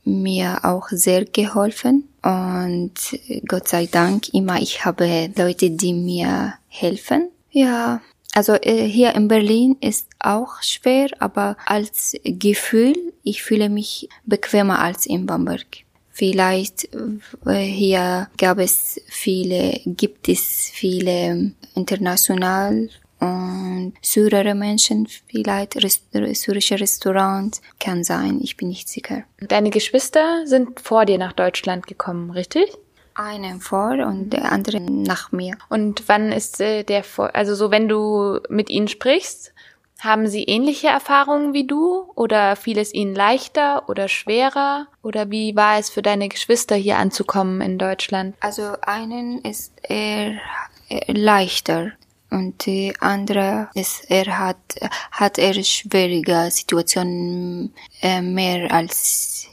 mir 0.06 0.60
auch 0.64 0.88
sehr 0.90 1.26
geholfen 1.26 2.08
und 2.22 2.94
Gott 3.48 3.68
sei 3.68 3.86
Dank 3.86 4.34
immer 4.34 4.62
ich 4.62 4.86
habe 4.86 5.32
Leute, 5.36 5.72
die 5.72 5.94
mir 5.94 6.54
helfen. 6.68 7.30
Ja, 7.52 8.02
also 8.34 8.54
äh, 8.54 8.86
hier 8.86 9.16
in 9.16 9.28
Berlin 9.28 9.78
ist 9.82 10.08
auch 10.20 10.62
schwer, 10.62 11.10
aber 11.20 11.58
als 11.66 12.16
Gefühl, 12.24 12.96
ich 13.24 13.42
fühle 13.42 13.70
mich 13.70 14.10
bequemer 14.26 14.80
als 14.80 15.06
in 15.06 15.26
Bamberg. 15.26 15.66
Vielleicht 16.20 16.90
äh, 17.46 17.54
hier 17.60 18.28
gab 18.38 18.60
es 18.60 19.00
viele, 19.08 19.80
gibt 19.86 20.28
es 20.28 20.70
viele 20.74 21.54
international 21.76 22.90
und 23.22 23.94
syrere 24.02 24.54
Menschen, 24.54 25.08
vielleicht 25.28 25.76
syrische 26.36 26.78
Restaurants, 26.78 27.62
kann 27.80 28.04
sein, 28.04 28.42
ich 28.44 28.58
bin 28.58 28.68
nicht 28.68 28.90
sicher. 28.90 29.24
Deine 29.40 29.70
Geschwister 29.70 30.46
sind 30.46 30.82
vor 30.82 31.06
dir 31.06 31.18
nach 31.18 31.32
Deutschland 31.32 31.88
gekommen, 31.88 32.32
richtig? 32.32 32.68
Einen 33.14 33.62
vor 33.62 33.92
und 34.06 34.32
der 34.32 34.52
andere 34.52 34.82
nach 34.82 35.32
mir. 35.32 35.58
Und 35.70 36.04
wann 36.08 36.34
ist 36.34 36.60
äh, 36.60 36.84
der 36.84 37.06
vor, 37.06 37.34
also 37.34 37.56
so 37.56 37.72
wenn 37.72 37.88
du 37.88 38.42
mit 38.50 38.70
ihnen 38.70 38.90
sprichst, 38.90 39.54
haben 40.00 40.28
Sie 40.28 40.44
ähnliche 40.44 40.88
Erfahrungen 40.88 41.54
wie 41.54 41.68
du 41.68 42.12
oder 42.16 42.56
fiel 42.56 42.78
es 42.78 42.94
Ihnen 42.94 43.16
leichter 43.16 43.90
oder 43.90 44.08
schwerer? 44.08 44.88
Oder 45.02 45.30
wie 45.30 45.56
war 45.56 45.78
es 45.78 45.90
für 45.90 46.02
deine 46.02 46.30
Geschwister 46.30 46.76
hier 46.76 46.98
anzukommen 46.98 47.62
in 47.62 47.78
Deutschland? 47.78 48.36
Also 48.40 48.74
einen 48.82 49.42
ist 49.42 49.74
eher 49.84 50.40
leichter 51.08 51.92
und 52.32 52.66
die 52.66 52.94
andere 53.00 53.70
ist 53.74 54.10
er 54.10 54.38
hat 54.38 54.58
hat 55.12 55.38
er 55.38 55.64
schwierige 55.64 56.50
Situationen 56.52 57.74
äh, 58.02 58.22
mehr 58.22 58.72
als 58.72 59.48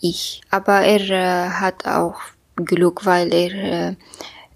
ich. 0.00 0.40
Aber 0.50 0.80
er 0.80 1.10
äh, 1.10 1.50
hat 1.50 1.86
auch 1.86 2.20
Glück, 2.56 3.04
weil 3.04 3.32
er 3.32 3.90
äh, 3.90 3.96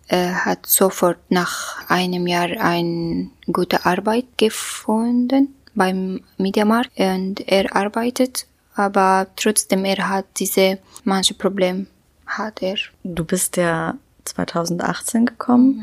er 0.07 0.45
hat 0.45 0.67
sofort 0.67 1.19
nach 1.29 1.89
einem 1.89 2.27
Jahr 2.27 2.51
eine 2.61 3.31
gute 3.51 3.85
Arbeit 3.87 4.27
gefunden 4.37 5.55
beim 5.75 6.21
Mediamarkt 6.37 6.91
und 6.99 7.41
er 7.49 7.75
arbeitet, 7.75 8.47
aber 8.75 9.27
trotzdem 9.37 9.85
er 9.85 10.09
hat 10.09 10.27
diese 10.39 10.79
manche 11.05 11.35
Probleme 11.35 11.87
hat 12.27 12.63
er. 12.63 12.77
Du 13.03 13.25
bist 13.25 13.57
ja 13.57 13.97
2018 14.25 15.27
gekommen 15.27 15.77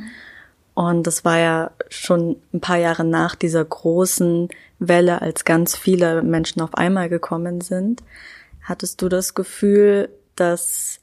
mhm. 0.76 0.84
und 0.86 1.08
das 1.08 1.26
war 1.26 1.40
ja 1.40 1.72
schon 1.90 2.38
ein 2.54 2.62
paar 2.62 2.78
Jahre 2.78 3.04
nach 3.04 3.36
dieser 3.36 3.66
großen 3.66 4.50
Welle, 4.80 5.22
als 5.22 5.46
ganz 5.46 5.76
viele 5.76 6.24
Menschen 6.24 6.62
auf 6.62 6.74
einmal 6.74 7.10
gekommen 7.10 7.62
sind. 7.62 8.02
Hattest 8.64 9.02
du 9.02 9.10
das 9.10 9.34
Gefühl, 9.34 10.10
dass 10.36 11.01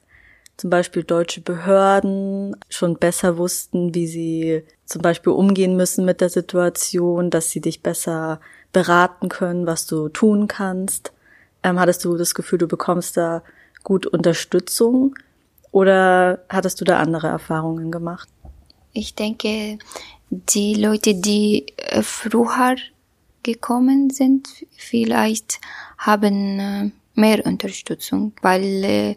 zum 0.59 0.71
Beispiel 0.71 1.05
deutsche 1.05 1.41
Behörden 1.41 2.57
schon 2.69 2.99
besser 2.99 3.38
wussten, 3.38 3.95
wie 3.95 4.09
sie 4.09 4.65
zum 4.85 5.03
Beispiel 5.03 5.33
umgehen 5.33 5.77
müssen 5.77 6.05
mit 6.05 6.21
der 6.21 6.29
Situation, 6.29 7.31
dass 7.31 7.50
sie 7.50 7.61
dich 7.61 7.83
besser 7.83 8.41
beraten 8.73 9.29
können, 9.29 9.67
was 9.67 9.87
du 9.87 10.09
tun 10.09 10.49
kannst. 10.49 11.12
Ähm, 11.62 11.79
hattest 11.79 12.05
du 12.05 12.17
das 12.17 12.35
Gefühl, 12.35 12.59
du 12.59 12.67
bekommst 12.67 13.17
da 13.17 13.43
gut 13.85 14.07
Unterstützung 14.07 15.15
oder 15.71 16.45
hattest 16.49 16.81
du 16.81 16.85
da 16.85 16.99
andere 16.99 17.29
Erfahrungen 17.29 17.93
gemacht? 17.93 18.29
Ich 18.93 19.15
denke, 19.15 19.79
die 20.31 20.75
Leute, 20.75 21.15
die 21.15 21.67
äh, 21.77 22.03
früher 22.03 22.75
gekommen 23.45 24.11
sind, 24.11 24.49
vielleicht 24.77 25.61
haben 25.99 26.59
äh, 26.59 26.91
mehr 27.15 27.47
Unterstützung, 27.47 28.33
weil 28.43 28.85
äh, 28.85 29.17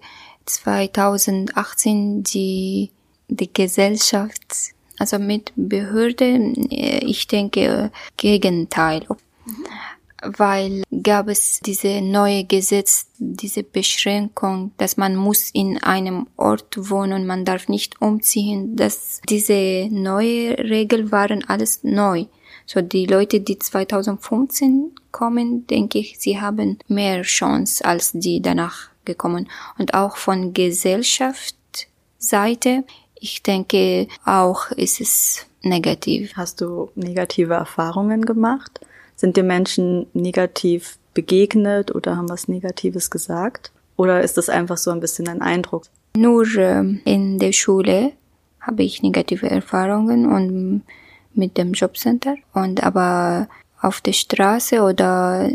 2018 0.56 2.24
die, 2.24 2.92
die 3.28 3.54
Gesellschaft, 3.54 4.74
also 4.98 5.20
mit 5.20 5.52
Behörden, 5.56 6.70
äh, 6.70 7.04
ich 7.06 7.28
denke, 7.28 7.92
Gegenteil. 8.18 9.06
Mhm. 9.46 9.66
Weil 10.38 10.84
gab 11.02 11.30
es 11.30 11.62
diese 11.62 12.00
neue 12.00 12.44
Gesetz, 12.44 13.08
diese 13.18 13.64
Beschränkung, 13.64 14.72
dass 14.78 14.96
man 14.96 15.16
muss 15.16 15.50
in 15.50 15.82
einem 15.82 16.28
Ort 16.38 16.76
wohnen, 16.78 17.26
man 17.26 17.44
darf 17.44 17.68
nicht 17.68 18.00
umziehen, 18.02 18.76
dass 18.76 19.20
diese 19.28 19.88
neue 19.90 20.60
Regel 20.60 21.12
waren 21.12 21.44
alles 21.48 21.80
neu. 21.84 22.26
So 22.68 22.82
die 22.82 23.08
Leute, 23.08 23.40
die 23.42 23.58
2015 23.58 24.92
kommen, 25.12 25.66
denke 25.66 25.98
ich, 25.98 26.20
sie 26.20 26.40
haben 26.40 26.78
mehr 26.88 27.24
Chance 27.24 27.84
als 27.84 28.12
die 28.14 28.44
danach 28.44 28.91
gekommen. 29.06 29.50
Und 29.78 29.94
auch 29.94 30.18
von 30.18 30.54
Gesellschaftsseite, 30.54 32.84
ich 33.16 33.44
denke 33.44 34.08
auch 34.26 34.72
ist 34.72 35.00
es 35.02 35.46
negativ. 35.62 36.34
Hast 36.36 36.62
du 36.62 36.90
negative 36.96 37.54
Erfahrungen 37.54 38.26
gemacht? 38.26 38.80
Sind 39.16 39.38
dir 39.38 39.44
Menschen 39.44 40.08
negativ 40.14 40.98
begegnet 41.14 41.94
oder 41.94 42.18
haben 42.18 42.30
was 42.30 42.48
Negatives 42.48 43.12
gesagt? 43.12 43.72
Oder 43.98 44.22
ist 44.22 44.38
das 44.38 44.50
einfach 44.50 44.78
so 44.78 44.90
ein 44.92 45.00
bisschen 45.00 45.28
ein 45.28 45.42
Eindruck? 45.42 45.86
Nur 46.16 46.46
äh, 46.58 46.84
in 47.06 47.40
der 47.40 47.52
Schule 47.52 48.14
habe 48.60 48.84
ich 48.84 49.04
negative 49.04 49.50
Erfahrungen 49.50 50.32
und 50.32 50.84
mit 51.34 51.58
dem 51.58 51.74
Jobcenter 51.74 52.36
und 52.54 52.84
aber 52.84 53.48
auf 53.82 54.02
der 54.02 54.14
Straße 54.14 54.82
oder 54.82 55.50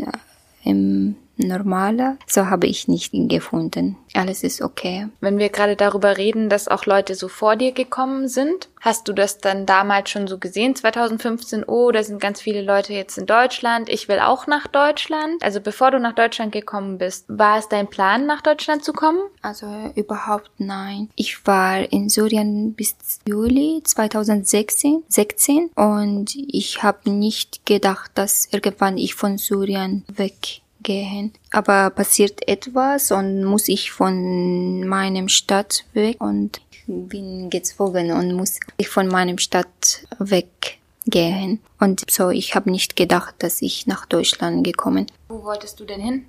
im 0.63 1.15
normaler. 1.37 2.17
So 2.27 2.47
habe 2.47 2.67
ich 2.67 2.87
nicht 2.87 3.11
gefunden. 3.13 3.97
Alles 4.13 4.43
ist 4.43 4.61
okay. 4.61 5.07
Wenn 5.21 5.37
wir 5.37 5.49
gerade 5.49 5.75
darüber 5.75 6.17
reden, 6.17 6.49
dass 6.49 6.67
auch 6.67 6.85
Leute 6.85 7.15
so 7.15 7.27
vor 7.27 7.55
dir 7.55 7.71
gekommen 7.71 8.27
sind, 8.27 8.69
hast 8.79 9.07
du 9.07 9.13
das 9.13 9.39
dann 9.39 9.65
damals 9.65 10.09
schon 10.09 10.27
so 10.27 10.37
gesehen, 10.37 10.75
2015, 10.75 11.65
oh, 11.65 11.91
da 11.91 12.03
sind 12.03 12.21
ganz 12.21 12.41
viele 12.41 12.61
Leute 12.61 12.93
jetzt 12.93 13.17
in 13.17 13.25
Deutschland, 13.25 13.89
ich 13.89 14.07
will 14.07 14.19
auch 14.19 14.47
nach 14.47 14.67
Deutschland. 14.67 15.43
Also 15.43 15.59
bevor 15.61 15.91
du 15.91 15.99
nach 15.99 16.15
Deutschland 16.15 16.51
gekommen 16.51 16.97
bist, 16.97 17.25
war 17.27 17.59
es 17.59 17.67
dein 17.67 17.87
Plan, 17.87 18.25
nach 18.25 18.41
Deutschland 18.41 18.83
zu 18.83 18.93
kommen? 18.93 19.19
Also 19.41 19.67
überhaupt 19.95 20.51
nein. 20.57 21.09
Ich 21.15 21.45
war 21.45 21.91
in 21.91 22.09
Syrien 22.09 22.73
bis 22.73 22.95
Juli 23.27 23.81
2016 23.83 25.03
16, 25.07 25.69
und 25.75 26.35
ich 26.35 26.83
habe 26.83 27.09
nicht 27.09 27.65
gedacht, 27.65 28.11
dass 28.15 28.47
irgendwann 28.51 28.97
ich 28.97 29.15
von 29.15 29.37
Syrien 29.37 30.05
weg 30.07 30.61
gehen. 30.81 31.33
Aber 31.51 31.89
passiert 31.89 32.47
etwas 32.47 33.11
und 33.11 33.43
muss 33.43 33.67
ich 33.67 33.91
von 33.91 34.87
meinem 34.87 35.27
Stadt 35.29 35.85
weg 35.93 36.21
und 36.21 36.61
bin 36.87 37.49
gezwungen 37.49 38.11
und 38.11 38.33
muss 38.33 38.59
ich 38.77 38.87
von 38.89 39.07
meinem 39.07 39.37
Stadt 39.37 40.05
weggehen. 40.19 41.59
Und 41.79 42.09
so, 42.09 42.29
ich 42.29 42.55
habe 42.55 42.71
nicht 42.71 42.95
gedacht, 42.95 43.35
dass 43.39 43.61
ich 43.61 43.87
nach 43.87 44.05
Deutschland 44.05 44.63
gekommen. 44.63 45.07
Wo 45.27 45.43
wolltest 45.43 45.79
du 45.79 45.85
denn 45.85 46.01
hin? 46.01 46.25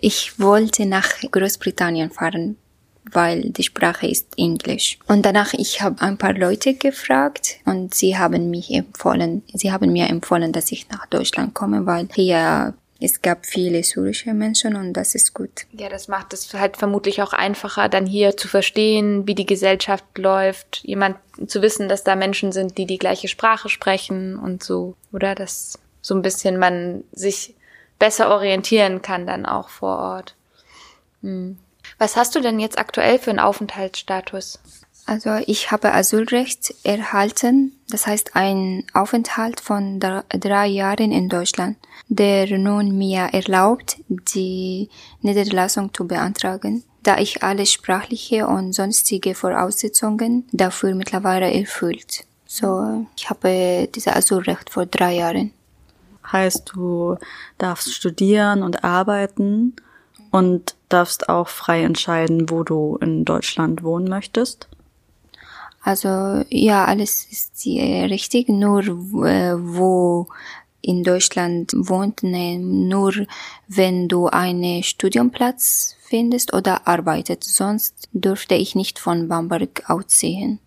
Ich 0.00 0.38
wollte 0.38 0.86
nach 0.86 1.08
Großbritannien 1.30 2.10
fahren, 2.10 2.56
weil 3.10 3.50
die 3.50 3.64
Sprache 3.64 4.06
ist 4.06 4.26
Englisch. 4.36 4.98
Und 5.08 5.24
danach 5.24 5.54
ich 5.54 5.80
habe 5.80 6.00
ein 6.02 6.18
paar 6.18 6.34
Leute 6.34 6.74
gefragt 6.74 7.56
und 7.64 7.94
sie 7.94 8.16
haben 8.16 8.50
mich 8.50 8.70
empfohlen, 8.70 9.42
sie 9.54 9.72
haben 9.72 9.92
mir 9.92 10.08
empfohlen, 10.08 10.52
dass 10.52 10.70
ich 10.70 10.88
nach 10.90 11.06
Deutschland 11.06 11.54
komme, 11.54 11.84
weil 11.86 12.08
hier 12.14 12.74
es 13.00 13.22
gab 13.22 13.46
viele 13.46 13.82
syrische 13.84 14.34
Menschen 14.34 14.74
und 14.74 14.92
das 14.92 15.14
ist 15.14 15.32
gut. 15.32 15.66
Ja, 15.72 15.88
das 15.88 16.08
macht 16.08 16.32
es 16.32 16.52
halt 16.54 16.76
vermutlich 16.76 17.22
auch 17.22 17.32
einfacher, 17.32 17.88
dann 17.88 18.06
hier 18.06 18.36
zu 18.36 18.48
verstehen, 18.48 19.26
wie 19.26 19.36
die 19.36 19.46
Gesellschaft 19.46 20.04
läuft, 20.16 20.82
jemand 20.82 21.16
zu 21.46 21.62
wissen, 21.62 21.88
dass 21.88 22.02
da 22.02 22.16
Menschen 22.16 22.50
sind, 22.50 22.76
die 22.76 22.86
die 22.86 22.98
gleiche 22.98 23.28
Sprache 23.28 23.68
sprechen 23.68 24.36
und 24.36 24.64
so, 24.64 24.96
oder 25.12 25.36
dass 25.36 25.78
so 26.02 26.14
ein 26.14 26.22
bisschen 26.22 26.58
man 26.58 27.04
sich 27.12 27.54
besser 27.98 28.30
orientieren 28.30 29.00
kann 29.02 29.26
dann 29.26 29.46
auch 29.46 29.68
vor 29.68 29.98
Ort. 29.98 30.34
Hm. 31.22 31.58
Was 31.98 32.16
hast 32.16 32.34
du 32.34 32.40
denn 32.40 32.58
jetzt 32.60 32.78
aktuell 32.78 33.18
für 33.18 33.30
einen 33.30 33.38
Aufenthaltsstatus? 33.38 34.60
Also 35.08 35.36
ich 35.46 35.70
habe 35.70 35.94
Asylrecht 35.94 36.74
erhalten, 36.84 37.72
das 37.88 38.06
heißt 38.06 38.36
ein 38.36 38.84
Aufenthalt 38.92 39.58
von 39.58 40.00
drei 40.00 40.66
Jahren 40.66 41.12
in 41.12 41.30
Deutschland, 41.30 41.78
der 42.08 42.58
nun 42.58 42.98
mir 42.98 43.30
erlaubt, 43.32 43.96
die 44.08 44.90
Niederlassung 45.22 45.94
zu 45.94 46.06
beantragen, 46.06 46.84
da 47.04 47.16
ich 47.16 47.42
alle 47.42 47.64
sprachliche 47.64 48.46
und 48.46 48.74
sonstige 48.74 49.34
Voraussetzungen 49.34 50.46
dafür 50.52 50.94
mittlerweile 50.94 51.54
erfüllt. 51.54 52.26
So, 52.44 53.06
ich 53.16 53.30
habe 53.30 53.88
dieses 53.94 54.12
Asylrecht 54.12 54.68
vor 54.68 54.84
drei 54.84 55.14
Jahren. 55.14 55.52
Heißt, 56.30 56.72
du 56.74 57.16
darfst 57.56 57.94
studieren 57.94 58.62
und 58.62 58.84
arbeiten 58.84 59.74
und 60.32 60.74
darfst 60.90 61.30
auch 61.30 61.48
frei 61.48 61.82
entscheiden, 61.82 62.50
wo 62.50 62.62
du 62.62 62.98
in 63.00 63.24
Deutschland 63.24 63.82
wohnen 63.82 64.10
möchtest? 64.10 64.68
Also 65.88 66.44
ja, 66.50 66.84
alles 66.84 67.26
ist 67.30 67.64
richtig, 67.64 68.50
nur 68.50 68.82
äh, 69.26 69.54
wo 69.56 70.26
in 70.82 71.02
Deutschland 71.02 71.72
wohnt, 71.74 72.22
ne, 72.22 72.58
nur 72.58 73.14
wenn 73.68 74.06
du 74.06 74.26
einen 74.26 74.82
Studienplatz 74.82 75.96
findest 76.02 76.52
oder 76.52 76.86
arbeitet. 76.86 77.42
Sonst 77.42 78.10
dürfte 78.12 78.54
ich 78.54 78.74
nicht 78.74 78.98
von 78.98 79.28
Bamberg 79.28 79.88
ausziehen. 79.88 80.58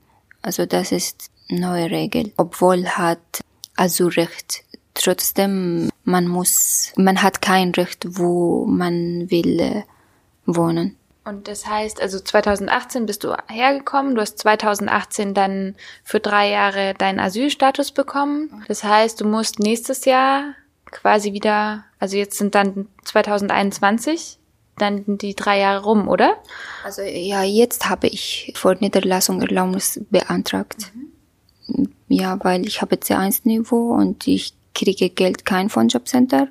Also 0.42 0.66
das 0.66 0.92
ist 0.92 1.30
neue 1.50 1.92
Regel. 1.92 2.34
Obwohl 2.38 2.88
hat 2.88 3.42
Asylrecht. 3.76 4.64
Trotzdem, 4.96 5.92
man 6.04 6.28
muss, 6.28 6.94
man 6.98 7.22
hat 7.22 7.44
kein 7.44 7.70
Recht, 7.76 8.18
wo 8.18 8.66
man 8.66 9.30
will 9.30 9.60
äh, 9.60 9.84
wohnen. 10.48 10.98
Und 11.24 11.48
das 11.48 11.68
heißt, 11.68 12.02
also 12.02 12.20
2018 12.20 13.06
bist 13.06 13.24
du 13.24 13.36
hergekommen, 13.48 14.16
du 14.16 14.22
hast 14.22 14.40
2018 14.40 15.36
dann 15.36 15.76
für 16.04 16.20
drei 16.20 16.50
Jahre 16.50 16.96
deinen 16.96 17.20
Asylstatus 17.20 17.92
bekommen. 17.92 18.64
Das 18.68 18.84
heißt, 18.84 19.22
du 19.22 19.28
musst 19.28 19.60
nächstes 19.60 20.06
Jahr 20.06 20.56
quasi 20.86 21.32
wieder, 21.34 21.86
also 22.00 22.18
jetzt 22.18 22.38
sind 22.38 22.56
dann 22.56 22.88
2021 23.06 24.40
dann 24.78 25.04
die 25.06 25.36
drei 25.36 25.60
Jahre 25.60 25.84
rum, 25.84 26.08
oder? 26.08 26.38
Also 26.84 27.04
ja, 27.04 27.44
jetzt 27.44 27.88
habe 27.88 28.08
ich 28.08 28.54
vor 28.56 28.76
Niederlassung 28.80 29.42
Erlaubnis 29.42 30.02
beantragt. 30.10 30.92
Mhm. 31.68 31.92
Ja, 32.08 32.38
weil 32.44 32.66
ich 32.66 32.82
habe 32.82 32.96
C1-Niveau 32.96 33.94
und 33.94 34.28
ich 34.28 34.54
kriege 34.74 35.10
Geld 35.10 35.46
kein 35.46 35.70
von 35.70 35.88
Jobcenter. 35.88 36.48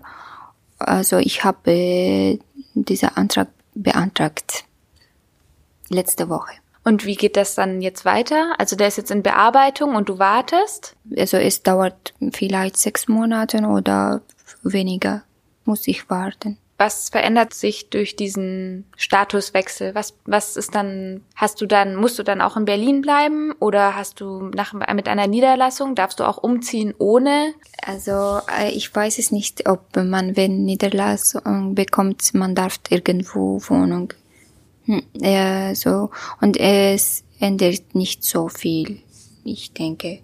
Also 0.78 1.18
ich 1.18 1.44
habe 1.44 2.38
diesen 2.74 3.08
Antrag 3.16 3.48
beantragt. 3.74 4.64
Letzte 5.88 6.28
Woche. 6.28 6.52
Und 6.84 7.04
wie 7.04 7.16
geht 7.16 7.36
das 7.36 7.54
dann 7.54 7.82
jetzt 7.82 8.04
weiter? 8.04 8.54
Also 8.58 8.74
der 8.74 8.88
ist 8.88 8.96
jetzt 8.96 9.10
in 9.10 9.22
Bearbeitung 9.22 9.94
und 9.94 10.08
du 10.08 10.18
wartest? 10.18 10.96
Also 11.16 11.36
es 11.36 11.62
dauert 11.62 12.14
vielleicht 12.32 12.76
sechs 12.76 13.06
Monate 13.06 13.58
oder 13.58 14.22
weniger, 14.62 15.22
muss 15.64 15.86
ich 15.88 16.08
warten. 16.08 16.56
Was 16.80 17.10
verändert 17.10 17.52
sich 17.52 17.90
durch 17.90 18.16
diesen 18.16 18.86
Statuswechsel? 18.96 19.94
Was, 19.94 20.14
was 20.24 20.56
ist 20.56 20.74
dann, 20.74 21.20
hast 21.36 21.60
du 21.60 21.66
dann, 21.66 21.94
musst 21.94 22.18
du 22.18 22.22
dann 22.22 22.40
auch 22.40 22.56
in 22.56 22.64
Berlin 22.64 23.02
bleiben 23.02 23.52
oder 23.60 23.94
hast 23.96 24.18
du 24.22 24.44
nach, 24.54 24.72
mit 24.72 25.06
einer 25.06 25.26
Niederlassung, 25.26 25.94
darfst 25.94 26.20
du 26.20 26.24
auch 26.24 26.38
umziehen 26.38 26.94
ohne? 26.96 27.52
Also, 27.82 28.40
äh, 28.58 28.70
ich 28.70 28.94
weiß 28.94 29.18
es 29.18 29.30
nicht, 29.30 29.68
ob 29.68 29.94
man, 29.94 30.38
wenn 30.38 30.64
Niederlassung 30.64 31.74
bekommt, 31.74 32.32
man 32.32 32.54
darf 32.54 32.80
irgendwo 32.88 33.60
Wohnung. 33.68 34.14
Hm, 34.86 35.02
ja, 35.12 35.74
so. 35.74 36.08
Und 36.40 36.56
es 36.56 37.24
ändert 37.40 37.94
nicht 37.94 38.24
so 38.24 38.48
viel, 38.48 39.02
ich 39.44 39.74
denke. 39.74 40.20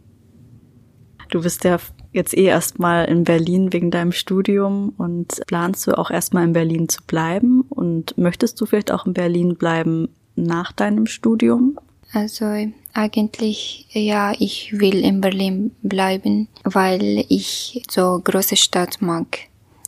Du 1.29 1.42
bist 1.42 1.64
ja 1.64 1.77
jetzt 2.17 2.37
eh 2.37 2.47
erstmal 2.47 3.05
in 3.05 3.25
Berlin 3.25 3.73
wegen 3.73 3.91
deinem 3.91 4.13
Studium 4.13 4.93
und 4.99 5.43
planst 5.47 5.87
du 5.87 5.97
auch 5.97 6.11
erstmal 6.11 6.45
in 6.45 6.53
Berlin 6.53 6.89
zu 6.89 7.03
bleiben? 7.07 7.63
Und 7.69 8.17
möchtest 8.19 8.61
du 8.61 8.67
vielleicht 8.67 8.91
auch 8.91 9.07
in 9.07 9.13
Berlin 9.13 9.57
bleiben 9.57 10.09
nach 10.35 10.73
deinem 10.73 11.07
Studium? 11.07 11.79
Also 12.13 12.47
eigentlich 12.95 13.87
ja, 13.91 14.33
ich 14.39 14.79
will 14.79 15.05
in 15.05 15.21
Berlin 15.21 15.73
bleiben, 15.83 16.49
weil 16.65 17.25
ich 17.29 17.83
so 17.91 18.21
große 18.23 18.57
Stadt 18.57 19.01
mag. 19.01 19.39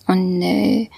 Und 0.06 0.42
äh, 0.42 0.88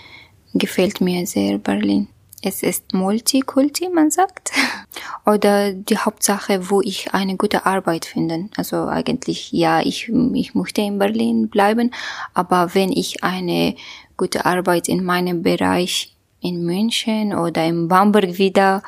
gefällt 0.54 1.00
mir 1.00 1.26
sehr 1.26 1.58
Berlin 1.58 2.08
es 2.42 2.62
ist 2.62 2.94
Multikulti, 2.94 3.88
man 3.90 4.10
sagt. 4.10 4.52
Oder 5.26 5.72
die 5.72 5.98
Hauptsache, 5.98 6.70
wo 6.70 6.80
ich 6.80 7.12
eine 7.12 7.36
gute 7.36 7.66
Arbeit 7.66 8.06
finde. 8.06 8.48
Also 8.56 8.86
eigentlich, 8.86 9.52
ja, 9.52 9.80
ich, 9.80 10.10
ich 10.34 10.54
möchte 10.54 10.80
in 10.80 10.98
Berlin 10.98 11.48
bleiben, 11.48 11.92
aber 12.34 12.74
wenn 12.74 12.90
ich 12.90 13.22
eine 13.22 13.74
gute 14.16 14.46
Arbeit 14.46 14.88
in 14.88 15.04
meinem 15.04 15.42
Bereich 15.42 16.16
in 16.40 16.64
München 16.64 17.34
oder 17.34 17.64
in 17.66 17.88
Bamberg 17.88 18.38
wieder 18.38 18.82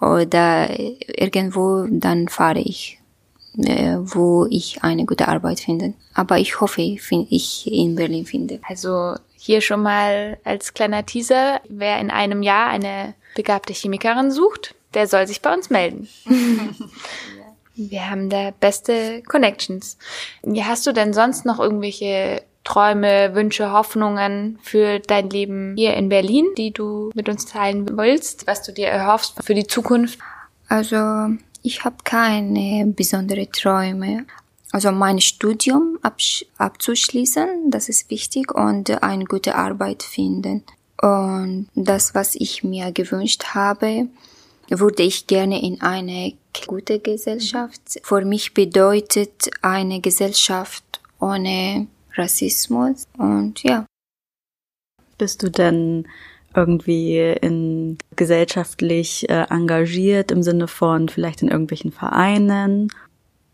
oder 0.00 0.68
irgendwo, 0.78 1.86
dann 1.90 2.28
fahre 2.28 2.60
ich, 2.60 2.98
äh, 3.58 3.96
wo 4.00 4.46
ich 4.50 4.82
eine 4.82 5.04
gute 5.04 5.28
Arbeit 5.28 5.60
finde. 5.60 5.94
Aber 6.14 6.38
ich 6.38 6.60
hoffe, 6.60 6.82
ich 6.82 7.70
in 7.70 7.94
Berlin 7.94 8.26
finde. 8.26 8.60
Also 8.66 9.16
hier 9.44 9.60
schon 9.60 9.82
mal 9.82 10.38
als 10.42 10.72
kleiner 10.72 11.04
Teaser, 11.04 11.60
wer 11.68 11.98
in 11.98 12.10
einem 12.10 12.42
Jahr 12.42 12.68
eine 12.68 13.12
begabte 13.34 13.74
Chemikerin 13.74 14.30
sucht, 14.30 14.74
der 14.94 15.06
soll 15.06 15.26
sich 15.26 15.42
bei 15.42 15.52
uns 15.52 15.68
melden. 15.68 16.08
Wir 17.76 18.08
haben 18.08 18.30
da 18.30 18.52
beste 18.58 19.22
Connections. 19.22 19.98
Hast 20.62 20.86
du 20.86 20.92
denn 20.92 21.12
sonst 21.12 21.44
noch 21.44 21.58
irgendwelche 21.58 22.42
Träume, 22.62 23.34
Wünsche, 23.34 23.70
Hoffnungen 23.70 24.58
für 24.62 24.98
dein 25.00 25.28
Leben 25.28 25.74
hier 25.76 25.94
in 25.94 26.08
Berlin, 26.08 26.46
die 26.56 26.70
du 26.70 27.10
mit 27.14 27.28
uns 27.28 27.44
teilen 27.44 27.98
willst, 27.98 28.46
was 28.46 28.62
du 28.62 28.72
dir 28.72 28.86
erhoffst 28.86 29.44
für 29.44 29.54
die 29.54 29.66
Zukunft? 29.66 30.18
Also 30.68 31.34
ich 31.62 31.84
habe 31.84 31.96
keine 32.04 32.86
besondere 32.86 33.50
Träume, 33.50 34.24
also 34.74 34.90
mein 34.90 35.20
Studium 35.20 36.00
abzuschließen, 36.58 37.70
das 37.70 37.88
ist 37.88 38.10
wichtig 38.10 38.52
und 38.52 38.90
eine 39.04 39.24
gute 39.24 39.54
Arbeit 39.54 40.02
finden. 40.02 40.64
Und 41.00 41.68
das, 41.76 42.16
was 42.16 42.34
ich 42.34 42.64
mir 42.64 42.90
gewünscht 42.90 43.54
habe, 43.54 44.08
würde 44.68 45.04
ich 45.04 45.28
gerne 45.28 45.62
in 45.62 45.80
eine 45.80 46.32
gute 46.66 46.98
Gesellschaft. 46.98 48.00
Für 48.02 48.24
mich 48.24 48.52
bedeutet 48.52 49.48
eine 49.62 50.00
Gesellschaft 50.00 51.00
ohne 51.20 51.86
Rassismus 52.16 53.06
und 53.16 53.62
ja. 53.62 53.86
Bist 55.18 55.44
du 55.44 55.52
denn 55.52 56.08
irgendwie 56.52 57.20
in 57.20 57.96
gesellschaftlich 58.16 59.30
äh, 59.30 59.46
engagiert 59.50 60.32
im 60.32 60.42
Sinne 60.42 60.66
von 60.66 61.08
vielleicht 61.08 61.42
in 61.42 61.48
irgendwelchen 61.48 61.92
Vereinen? 61.92 62.90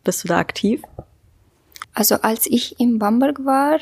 Bist 0.03 0.25
du 0.25 0.29
da 0.29 0.39
aktiv? 0.39 0.81
Also 1.95 2.17
als 2.23 2.47
ich 2.47 2.79
in 2.81 2.99
Bamberg 2.99 3.45
war, 3.45 3.79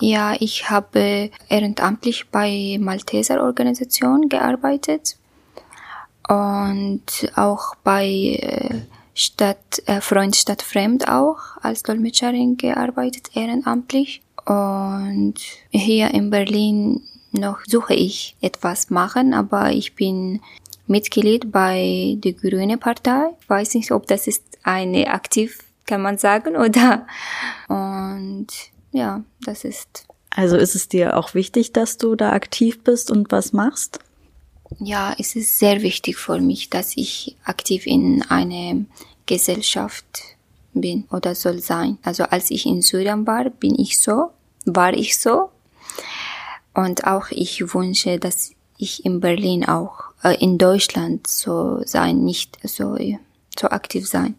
ja, 0.00 0.34
ich 0.38 0.70
habe 0.70 1.30
ehrenamtlich 1.48 2.28
bei 2.30 2.78
Malteser 2.80 3.42
Organisation 3.42 4.28
gearbeitet 4.28 5.16
und 6.28 7.02
auch 7.36 7.74
bei 7.84 8.06
äh, 8.40 8.80
Stadt 9.14 9.82
äh, 9.86 10.00
Freund 10.00 10.36
Stadt 10.36 10.62
Fremd 10.62 11.08
auch 11.08 11.38
als 11.62 11.82
Dolmetscherin 11.82 12.56
gearbeitet 12.56 13.30
ehrenamtlich 13.34 14.20
und 14.44 15.34
hier 15.70 16.12
in 16.12 16.30
Berlin 16.30 17.02
noch 17.32 17.58
suche 17.66 17.94
ich 17.94 18.36
etwas 18.40 18.90
machen, 18.90 19.34
aber 19.34 19.70
ich 19.70 19.94
bin 19.94 20.40
Mitglied 20.86 21.52
bei 21.52 22.16
der 22.18 22.32
Grüne 22.32 22.78
Partei. 22.78 23.30
Weiß 23.46 23.74
nicht, 23.74 23.92
ob 23.92 24.06
das 24.06 24.26
ist 24.26 24.42
eine 24.62 25.08
aktiv 25.08 25.58
kann 25.88 26.02
man 26.02 26.18
sagen, 26.18 26.56
oder? 26.66 27.06
Und 27.66 28.46
ja, 28.92 29.24
das 29.40 29.64
ist. 29.64 30.06
Also 30.30 30.56
ist 30.56 30.76
es 30.76 30.88
dir 30.88 31.16
auch 31.16 31.34
wichtig, 31.34 31.72
dass 31.72 31.98
du 31.98 32.14
da 32.14 32.30
aktiv 32.32 32.84
bist 32.84 33.10
und 33.10 33.32
was 33.32 33.52
machst? 33.52 33.98
Ja, 34.78 35.16
es 35.18 35.34
ist 35.34 35.58
sehr 35.58 35.82
wichtig 35.82 36.16
für 36.18 36.38
mich, 36.38 36.70
dass 36.70 36.96
ich 36.96 37.36
aktiv 37.44 37.86
in 37.86 38.22
einer 38.28 38.84
Gesellschaft 39.26 40.04
bin 40.74 41.04
oder 41.10 41.34
soll 41.34 41.60
sein. 41.60 41.98
Also 42.02 42.24
als 42.24 42.50
ich 42.50 42.66
in 42.66 42.82
Syrien 42.82 43.26
war, 43.26 43.48
bin 43.48 43.78
ich 43.78 44.00
so, 44.00 44.30
war 44.66 44.92
ich 44.92 45.18
so. 45.18 45.50
Und 46.74 47.04
auch 47.04 47.30
ich 47.30 47.74
wünsche, 47.74 48.18
dass 48.18 48.52
ich 48.76 49.04
in 49.04 49.20
Berlin 49.20 49.64
auch, 49.64 50.04
äh, 50.22 50.36
in 50.36 50.58
Deutschland 50.58 51.26
so 51.26 51.80
sein, 51.84 52.24
nicht 52.24 52.58
so, 52.62 52.96
so 53.58 53.68
aktiv 53.68 54.06
sein. 54.06 54.36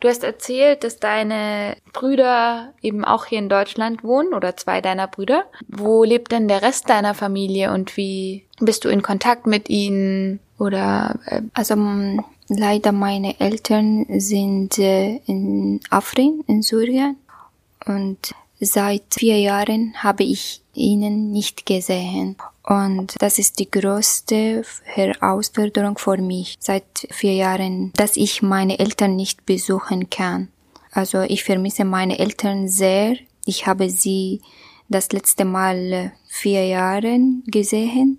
Du 0.00 0.08
hast 0.08 0.24
erzählt, 0.24 0.84
dass 0.84 0.98
deine 0.98 1.76
Brüder 1.92 2.72
eben 2.82 3.04
auch 3.04 3.26
hier 3.26 3.38
in 3.38 3.48
Deutschland 3.48 4.04
wohnen 4.04 4.34
oder 4.34 4.56
zwei 4.56 4.80
deiner 4.80 5.08
Brüder. 5.08 5.44
Wo 5.68 6.04
lebt 6.04 6.32
denn 6.32 6.48
der 6.48 6.62
Rest 6.62 6.88
deiner 6.88 7.14
Familie 7.14 7.72
und 7.72 7.96
wie 7.96 8.44
bist 8.60 8.84
du 8.84 8.88
in 8.88 9.02
Kontakt 9.02 9.46
mit 9.46 9.68
ihnen 9.68 10.40
oder? 10.58 11.18
Äh 11.26 11.42
also 11.54 11.76
leider 12.48 12.92
meine 12.92 13.40
Eltern 13.40 14.06
sind 14.20 14.78
äh, 14.78 15.16
in 15.26 15.80
Afrin 15.90 16.44
in 16.46 16.62
Syrien 16.62 17.16
und 17.86 18.34
seit 18.62 19.14
vier 19.14 19.38
Jahren 19.40 19.94
habe 19.96 20.22
ich 20.22 20.62
ihnen 20.74 21.32
nicht 21.32 21.66
gesehen. 21.66 22.36
Und 22.64 23.16
das 23.18 23.38
ist 23.38 23.58
die 23.58 23.70
größte 23.70 24.62
Herausforderung 24.84 25.98
für 25.98 26.16
mich 26.18 26.56
seit 26.60 27.08
vier 27.10 27.34
Jahren, 27.34 27.92
dass 27.96 28.16
ich 28.16 28.40
meine 28.40 28.78
Eltern 28.78 29.16
nicht 29.16 29.44
besuchen 29.46 30.08
kann. 30.10 30.48
Also 30.92 31.22
ich 31.22 31.42
vermisse 31.42 31.84
meine 31.84 32.18
Eltern 32.18 32.68
sehr. 32.68 33.16
Ich 33.44 33.66
habe 33.66 33.90
sie 33.90 34.40
das 34.88 35.10
letzte 35.10 35.44
Mal 35.44 36.12
vier 36.28 36.66
Jahren 36.66 37.42
gesehen. 37.46 38.18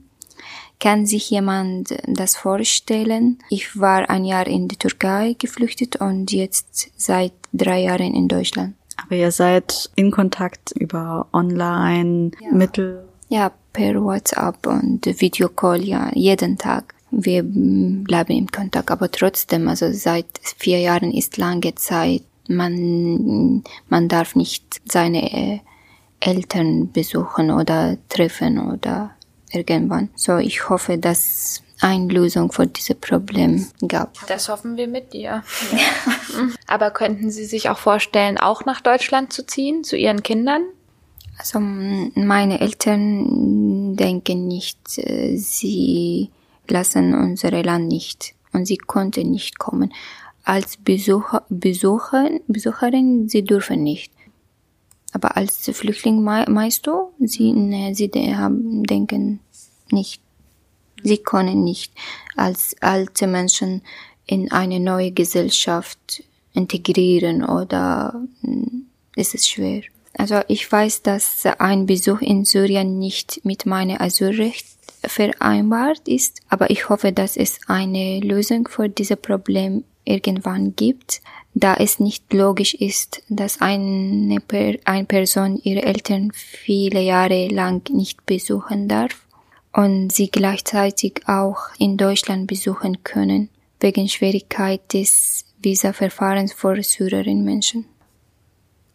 Kann 0.80 1.06
sich 1.06 1.30
jemand 1.30 1.96
das 2.06 2.36
vorstellen? 2.36 3.40
Ich 3.50 3.80
war 3.80 4.10
ein 4.10 4.26
Jahr 4.26 4.48
in 4.48 4.68
die 4.68 4.76
Türkei 4.76 5.36
geflüchtet 5.40 6.02
und 6.02 6.34
jetzt 6.34 6.92
seit 6.98 7.32
drei 7.54 7.84
Jahren 7.84 8.14
in 8.14 8.28
Deutschland. 8.28 8.76
Aber 8.98 9.16
ihr 9.16 9.32
seid 9.32 9.90
in 9.96 10.12
Kontakt 10.12 10.72
über 10.72 11.28
Online-Mittel? 11.34 13.06
Ja. 13.30 13.38
ja, 13.38 13.52
per 13.72 14.04
WhatsApp 14.04 14.68
und 14.68 15.06
Videocall, 15.06 15.84
ja, 15.84 16.12
jeden 16.14 16.58
Tag. 16.58 16.94
Wir 17.12 17.44
bleiben 17.44 18.34
im 18.34 18.52
Kontakt, 18.52 18.90
aber 18.90 19.12
trotzdem, 19.12 19.68
also 19.68 19.92
seit 19.92 20.26
vier 20.58 20.80
Jahren 20.80 21.12
ist 21.12 21.38
lange 21.38 21.76
Zeit. 21.76 22.24
Man, 22.48 23.64
man 23.88 24.08
darf 24.08 24.36
nicht 24.36 24.82
seine 24.86 25.32
äh, 25.32 25.60
Eltern 26.20 26.92
besuchen 26.92 27.52
oder 27.52 27.98
treffen 28.10 28.60
oder 28.60 29.12
irgendwann. 29.52 30.10
So, 30.16 30.38
ich 30.38 30.70
hoffe, 30.70 30.98
dass 30.98 31.64
eine 31.84 32.12
Lösung 32.12 32.52
für 32.52 32.66
dieses 32.66 32.96
Problem 32.96 33.68
gab. 33.88 34.16
Das 34.28 34.48
hoffen 34.48 34.78
wir 34.78 34.88
mit 34.88 35.14
dir. 35.14 35.44
Aber 36.68 36.92
könnten 36.92 37.30
Sie 37.30 37.46
sich 37.46 37.70
auch 37.70 37.78
vorstellen, 37.78 38.38
auch 38.38 38.66
nach 38.66 38.82
Deutschland 38.82 39.34
zu 39.34 39.46
ziehen, 39.46 39.84
zu 39.84 39.98
Ihren 39.98 40.24
Kindern? 40.24 40.64
Also 41.38 41.60
meine 41.60 42.62
Eltern 42.62 43.96
denken 43.96 44.48
nicht, 44.48 44.98
äh, 44.98 45.36
sie 45.36 46.30
lassen 46.68 47.14
unser 47.16 47.52
Land 47.64 47.88
nicht 47.88 48.34
und 48.54 48.66
sie 48.66 48.78
konnten 48.78 49.32
nicht 49.32 49.60
kommen. 49.60 49.92
Als 50.44 50.78
Besucher, 50.78 51.44
Besucher, 51.50 52.30
Besucherin, 52.48 53.28
sie 53.30 53.44
dürfen 53.44 53.84
nicht. 53.84 54.14
Aber 55.12 55.38
als 55.38 55.70
Flüchtling 55.74 56.24
meinst 56.24 56.88
du, 56.88 57.12
sie, 57.20 57.52
ne, 57.54 57.94
sie 57.94 58.10
haben, 58.36 58.84
denken 58.84 59.40
nicht. 59.92 60.23
Sie 61.04 61.18
können 61.18 61.64
nicht 61.64 61.92
als 62.36 62.76
alte 62.82 63.28
Menschen 63.28 63.82
in 64.26 64.52
eine 64.52 64.80
neue 64.80 65.12
Gesellschaft 65.12 66.24
integrieren 66.54 67.44
oder 67.44 68.22
hm, 68.42 68.88
ist 69.16 69.36
es 69.36 69.48
schwer. 69.48 69.82
Also 70.16 70.42
ich 70.48 70.72
weiß, 70.72 71.02
dass 71.02 71.46
ein 71.58 71.86
Besuch 71.86 72.22
in 72.22 72.46
Syrien 72.46 73.00
nicht 73.00 73.42
mit 73.44 73.66
meinem 73.66 74.00
Asylrecht 74.00 74.68
vereinbart 75.04 76.08
ist, 76.08 76.42
aber 76.50 76.70
ich 76.70 76.88
hoffe, 76.88 77.12
dass 77.12 77.36
es 77.36 77.60
eine 77.68 78.20
Lösung 78.20 78.68
für 78.68 78.90
dieses 78.90 79.18
Problem 79.18 79.84
irgendwann 80.06 80.76
gibt, 80.76 81.22
da 81.56 81.76
es 81.76 82.00
nicht 82.00 82.32
logisch 82.34 82.74
ist, 82.74 83.24
dass 83.30 83.62
eine, 83.62 84.40
per 84.40 84.76
eine 84.86 85.06
Person 85.06 85.60
ihre 85.64 85.84
Eltern 85.84 86.32
viele 86.34 87.02
Jahre 87.02 87.48
lang 87.48 87.90
nicht 87.92 88.26
besuchen 88.26 88.88
darf 88.88 89.24
und 89.74 90.12
sie 90.12 90.30
gleichzeitig 90.30 91.24
auch 91.28 91.58
in 91.80 91.98
Deutschland 91.98 92.48
besuchen 92.48 93.04
können, 93.04 93.50
wegen 93.80 94.08
Schwierigkeit 94.08 94.94
des 94.94 95.46
Visa-Verfahrens 95.62 96.54
für 96.54 96.82
Syrerinnen 96.82 97.44
Menschen. 97.44 97.86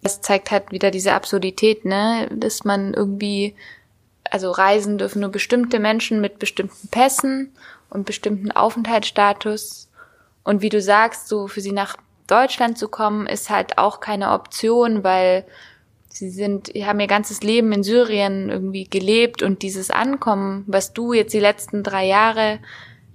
Das 0.03 0.21
zeigt 0.21 0.51
halt 0.53 0.71
wieder 0.71 0.91
diese 0.91 1.13
Absurdität, 1.13 1.85
ne, 1.85 2.29
dass 2.33 2.65
man 2.65 2.95
irgendwie, 2.95 3.57
also 4.31 4.53
reisen 4.53 4.99
dürfen 4.99 5.21
nur 5.21 5.31
bestimmte 5.31 5.81
Menschen 5.81 6.21
mit 6.21 6.39
bestimmten 6.39 6.89
Pässen 6.89 7.53
und 7.91 8.07
bestimmten 8.07 8.53
Aufenthaltsstatus. 8.53 9.89
Und 10.45 10.63
wie 10.63 10.69
du 10.69 10.81
sagst, 10.81 11.27
so 11.29 11.49
für 11.49 11.61
sie 11.61 11.73
nach 11.73 11.97
Deutschland 12.29 12.79
zu 12.79 12.89
kommen, 12.89 13.27
ist 13.27 13.51
halt 13.51 13.79
auch 13.79 14.01
keine 14.01 14.31
Option, 14.31 15.03
weil 15.03 15.45
sie 16.19 16.31
sind, 16.31 16.69
haben 16.69 17.01
ihr 17.01 17.07
ganzes 17.07 17.43
Leben 17.43 17.73
in 17.73 17.83
Syrien 17.83 18.51
irgendwie 18.51 18.85
gelebt 18.85 19.43
und 19.43 19.63
dieses 19.63 19.91
Ankommen, 19.91 20.65
was 20.67 20.93
du 20.93 21.13
jetzt 21.13 21.33
die 21.33 21.41
letzten 21.41 21.83
drei 21.83 22.07
Jahre 22.07 22.59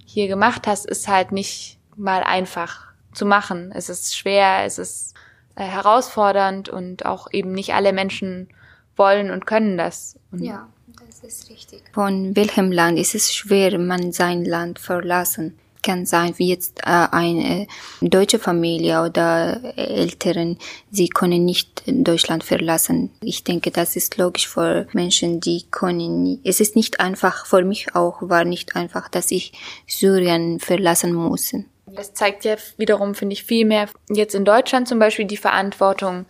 hier 0.04 0.26
gemacht 0.28 0.66
hast, 0.66 0.86
ist 0.86 1.06
halt 1.06 1.30
nicht 1.30 1.78
mal 1.96 2.22
einfach 2.22 2.92
zu 3.12 3.26
machen. 3.26 3.72
Es 3.74 3.88
ist 3.88 4.16
schwer, 4.16 4.64
es 4.64 4.78
ist 4.78 5.14
äh, 5.54 5.64
herausfordernd 5.64 6.68
und 6.68 7.04
auch 7.04 7.28
eben 7.32 7.52
nicht 7.52 7.74
alle 7.74 7.92
Menschen 7.92 8.48
wollen 8.96 9.30
und 9.30 9.46
können 9.46 9.76
das. 9.76 10.18
Und 10.32 10.42
ja, 10.42 10.68
das 11.06 11.20
ist 11.20 11.50
richtig. 11.50 11.82
Von 11.92 12.34
welchem 12.34 12.72
Land 12.72 12.98
ist 12.98 13.14
es 13.14 13.34
schwer, 13.34 13.78
man 13.78 14.12
sein 14.12 14.44
Land 14.44 14.78
verlassen? 14.78 15.58
Kann 15.84 16.06
sein, 16.06 16.34
wie 16.38 16.48
jetzt 16.48 16.80
äh, 16.80 17.06
eine 17.12 17.68
deutsche 18.00 18.40
Familie 18.40 19.02
oder 19.02 19.60
Eltern, 19.76 20.58
sie 20.90 21.08
können 21.08 21.44
nicht 21.44 21.84
Deutschland 21.86 22.42
verlassen. 22.42 23.10
Ich 23.22 23.44
denke, 23.44 23.70
das 23.70 23.94
ist 23.94 24.16
logisch 24.16 24.48
für 24.48 24.88
Menschen, 24.92 25.38
die 25.38 25.64
können. 25.70 26.40
Es 26.42 26.58
ist 26.60 26.74
nicht 26.74 26.98
einfach, 26.98 27.46
für 27.46 27.62
mich 27.62 27.94
auch 27.94 28.18
war 28.22 28.44
nicht 28.44 28.74
einfach, 28.74 29.08
dass 29.08 29.30
ich 29.30 29.52
Syrien 29.86 30.58
verlassen 30.58 31.12
muss. 31.12 31.54
Das 31.86 32.14
zeigt 32.14 32.44
ja 32.44 32.56
wiederum, 32.76 33.14
finde 33.14 33.34
ich, 33.34 33.44
viel 33.44 33.64
mehr 33.64 33.88
jetzt 34.08 34.34
in 34.34 34.44
Deutschland 34.44 34.88
zum 34.88 34.98
Beispiel 34.98 35.26
die 35.26 35.36
Verantwortung, 35.36 36.26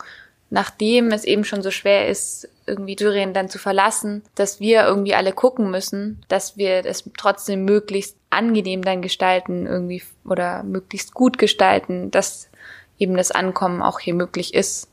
nachdem 0.51 1.09
es 1.13 1.25
eben 1.25 1.45
schon 1.45 1.63
so 1.63 1.71
schwer 1.71 2.09
ist, 2.09 2.49
irgendwie 2.67 2.97
Syrien 2.99 3.35
dann 3.35 3.49
zu 3.49 3.59
verlassen, 3.59 4.23
dass 4.35 4.61
wir 4.61 4.85
irgendwie 4.85 5.15
alle 5.15 5.33
gucken 5.33 5.71
müssen, 5.71 6.25
dass 6.29 6.57
wir 6.57 6.85
es 6.85 7.09
trotzdem 7.17 7.65
möglichst 7.65 8.17
angenehm 8.31 8.83
dann 8.83 9.03
gestalten 9.03 9.67
irgendwie 9.67 10.03
oder 10.25 10.63
möglichst 10.63 11.15
gut 11.15 11.39
gestalten, 11.39 12.11
dass 12.11 12.49
eben 12.99 13.17
das 13.17 13.31
Ankommen 13.31 13.83
auch 13.83 14.01
hier 14.01 14.15
möglich 14.15 14.55
ist. 14.55 14.91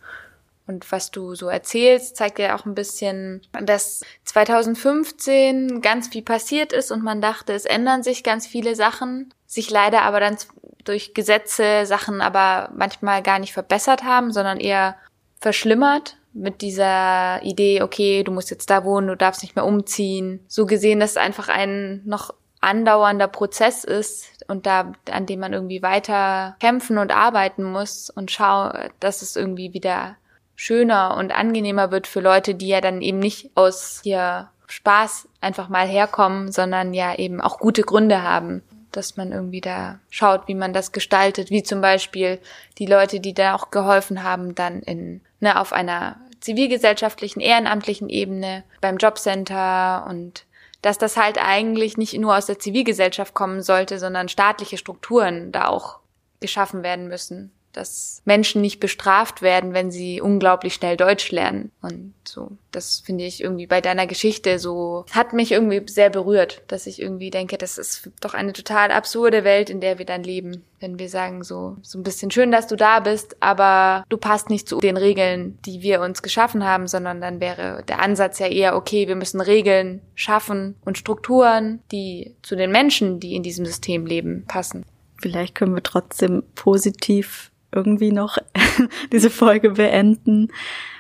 Und 0.68 0.92
was 0.92 1.12
du 1.12 1.36
so 1.36 1.48
erzählst, 1.50 2.16
zeigt 2.16 2.40
ja 2.40 2.56
auch 2.56 2.66
ein 2.66 2.76
bisschen, 2.76 3.42
dass 3.52 4.04
2015 4.26 5.82
ganz 5.82 6.08
viel 6.08 6.22
passiert 6.22 6.72
ist 6.72 6.92
und 6.92 7.04
man 7.04 7.20
dachte, 7.20 7.54
es 7.54 7.66
ändern 7.66 8.04
sich 8.04 8.24
ganz 8.24 8.48
viele 8.48 8.76
Sachen, 8.76 9.34
sich 9.48 9.70
leider 9.70 10.04
aber 10.04 10.20
dann 10.20 10.38
durch 10.84 11.14
Gesetze 11.14 11.86
Sachen 11.86 12.22
aber 12.22 12.72
manchmal 12.76 13.22
gar 13.22 13.40
nicht 13.40 13.54
verbessert 13.54 14.04
haben, 14.04 14.32
sondern 14.32 14.60
eher 14.60 14.96
verschlimmert 15.40 16.18
mit 16.34 16.62
dieser 16.62 17.42
Idee, 17.44 17.82
okay, 17.82 18.24
du 18.24 18.32
musst 18.32 18.52
jetzt 18.52 18.70
da 18.70 18.84
wohnen, 18.84 19.08
du 19.08 19.18
darfst 19.18 19.42
nicht 19.42 19.56
mehr 19.56 19.66
umziehen. 19.66 20.44
So 20.48 20.66
gesehen, 20.66 21.00
dass 21.00 21.12
es 21.12 21.18
einfach 21.18 21.50
ein 21.50 22.02
noch 22.06 22.34
andauernder 22.62 23.28
Prozess 23.28 23.84
ist 23.84 24.46
und 24.48 24.66
da, 24.66 24.94
an 25.12 25.26
dem 25.26 25.40
man 25.40 25.54
irgendwie 25.54 25.82
weiter 25.82 26.56
kämpfen 26.60 27.00
und 27.00 27.12
arbeiten 27.12 27.64
muss 27.64 28.10
und 28.10 28.32
schau, 28.32 28.72
dass 29.00 29.22
es 29.22 29.36
irgendwie 29.36 29.74
wieder 29.74 30.16
schöner 30.56 31.18
und 31.18 31.32
angenehmer 31.32 31.90
wird 31.90 32.06
für 32.06 32.22
Leute, 32.22 32.54
die 32.54 32.68
ja 32.68 32.82
dann 32.82 33.02
eben 33.02 33.18
nicht 33.18 33.50
aus 33.56 34.02
hier 34.04 34.50
Spaß 34.68 35.28
einfach 35.42 35.70
mal 35.70 35.88
herkommen, 35.88 36.52
sondern 36.52 36.94
ja 36.94 37.16
eben 37.16 37.42
auch 37.42 37.58
gute 37.58 37.82
Gründe 37.82 38.22
haben, 38.22 38.62
dass 38.92 39.18
man 39.18 39.32
irgendwie 39.32 39.62
da 39.62 40.00
schaut, 40.10 40.48
wie 40.48 40.56
man 40.56 40.72
das 40.72 40.92
gestaltet, 40.92 41.50
wie 41.50 41.64
zum 41.64 41.82
Beispiel 41.82 42.40
die 42.78 42.86
Leute, 42.86 43.20
die 43.20 43.34
da 43.34 43.56
auch 43.56 43.72
geholfen 43.72 44.24
haben, 44.24 44.54
dann 44.54 44.82
in, 44.82 45.22
ne, 45.42 45.60
auf 45.60 45.74
einer 45.74 46.20
zivilgesellschaftlichen, 46.40 47.40
ehrenamtlichen 47.40 48.10
Ebene, 48.10 48.64
beim 48.80 48.98
Jobcenter 48.98 50.06
und 50.10 50.46
dass 50.82 50.98
das 50.98 51.18
halt 51.18 51.38
eigentlich 51.38 51.98
nicht 51.98 52.18
nur 52.18 52.36
aus 52.36 52.48
der 52.48 52.58
Zivilgesellschaft 52.58 53.34
kommen 53.34 53.62
sollte, 53.62 54.00
sondern 54.00 54.30
staatliche 54.30 54.78
Strukturen 54.78 55.52
da 55.52 55.68
auch 55.68 56.00
geschaffen 56.40 56.82
werden 56.82 57.08
müssen, 57.08 57.52
dass 57.74 58.22
Menschen 58.26 58.62
nicht 58.62 58.80
bestraft 58.80 59.42
werden, 59.42 59.74
wenn 59.74 59.92
sie 59.92 60.22
unglaublich 60.22 60.74
schnell 60.74 60.98
Deutsch 60.98 61.32
lernen. 61.32 61.72
Und 61.82 62.14
so, 62.24 62.52
das 62.72 63.02
finde 63.06 63.26
ich 63.26 63.42
irgendwie 63.42 63.68
bei 63.68 63.82
deiner 63.82 64.08
Geschichte 64.08 64.60
so, 64.60 65.06
hat 65.12 65.34
mich 65.34 65.52
irgendwie 65.52 65.82
sehr 65.88 66.10
berührt, 66.10 66.62
dass 66.68 66.88
ich 66.88 67.02
irgendwie 67.02 67.30
denke, 67.30 67.58
das 67.58 67.78
ist 67.78 68.10
doch 68.20 68.34
eine 68.34 68.54
total 68.54 68.92
absurde 68.92 69.44
Welt, 69.44 69.70
in 69.70 69.82
der 69.82 69.98
wir 69.98 70.06
dann 70.06 70.24
leben. 70.24 70.64
Wenn 70.80 70.98
wir 70.98 71.10
sagen 71.10 71.44
so, 71.44 71.78
so 71.82 72.00
ein 72.00 72.04
bisschen 72.04 72.32
schön, 72.32 72.52
dass 72.52 72.68
du 72.68 72.76
da 72.76 73.00
bist, 73.02 73.38
aber 73.40 74.04
du 74.10 74.18
passt 74.18 74.50
nicht 74.50 74.68
zu 74.68 74.80
den 74.80 74.98
Regeln, 74.98 75.60
die 75.66 75.82
wir 75.82 76.02
uns 76.02 76.24
geschaffen 76.24 76.66
haben, 76.66 76.88
sondern 76.88 77.22
dann 77.22 77.40
wäre 77.40 77.84
der 77.88 78.00
Ansatz 78.00 78.40
ja 78.40 78.48
eher, 78.48 78.76
okay, 78.76 79.08
wir 79.08 79.16
müssen 79.16 79.42
Regeln 79.42 80.02
schaffen 80.16 80.76
und 80.84 80.98
Strukturen, 80.98 81.82
die 81.92 82.36
zu 82.42 82.56
den 82.56 82.72
Menschen, 82.72 83.20
die 83.20 83.36
in 83.36 83.44
diesem 83.44 83.66
System 83.66 84.06
leben, 84.06 84.46
passen. 84.48 84.86
Vielleicht 85.22 85.54
können 85.54 85.76
wir 85.76 85.84
trotzdem 85.84 86.44
positiv 86.56 87.51
irgendwie 87.72 88.12
noch 88.12 88.38
diese 89.12 89.30
Folge 89.30 89.72
beenden. 89.72 90.50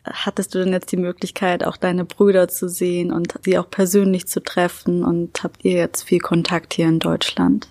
Hattest 0.03 0.55
du 0.55 0.59
denn 0.59 0.73
jetzt 0.73 0.91
die 0.91 0.97
Möglichkeit, 0.97 1.63
auch 1.63 1.77
deine 1.77 2.05
Brüder 2.05 2.47
zu 2.47 2.67
sehen 2.67 3.11
und 3.11 3.35
sie 3.43 3.57
auch 3.57 3.69
persönlich 3.69 4.27
zu 4.27 4.41
treffen? 4.41 5.03
Und 5.03 5.43
habt 5.43 5.63
ihr 5.63 5.73
jetzt 5.73 6.03
viel 6.03 6.19
Kontakt 6.19 6.73
hier 6.73 6.87
in 6.87 6.99
Deutschland? 6.99 7.67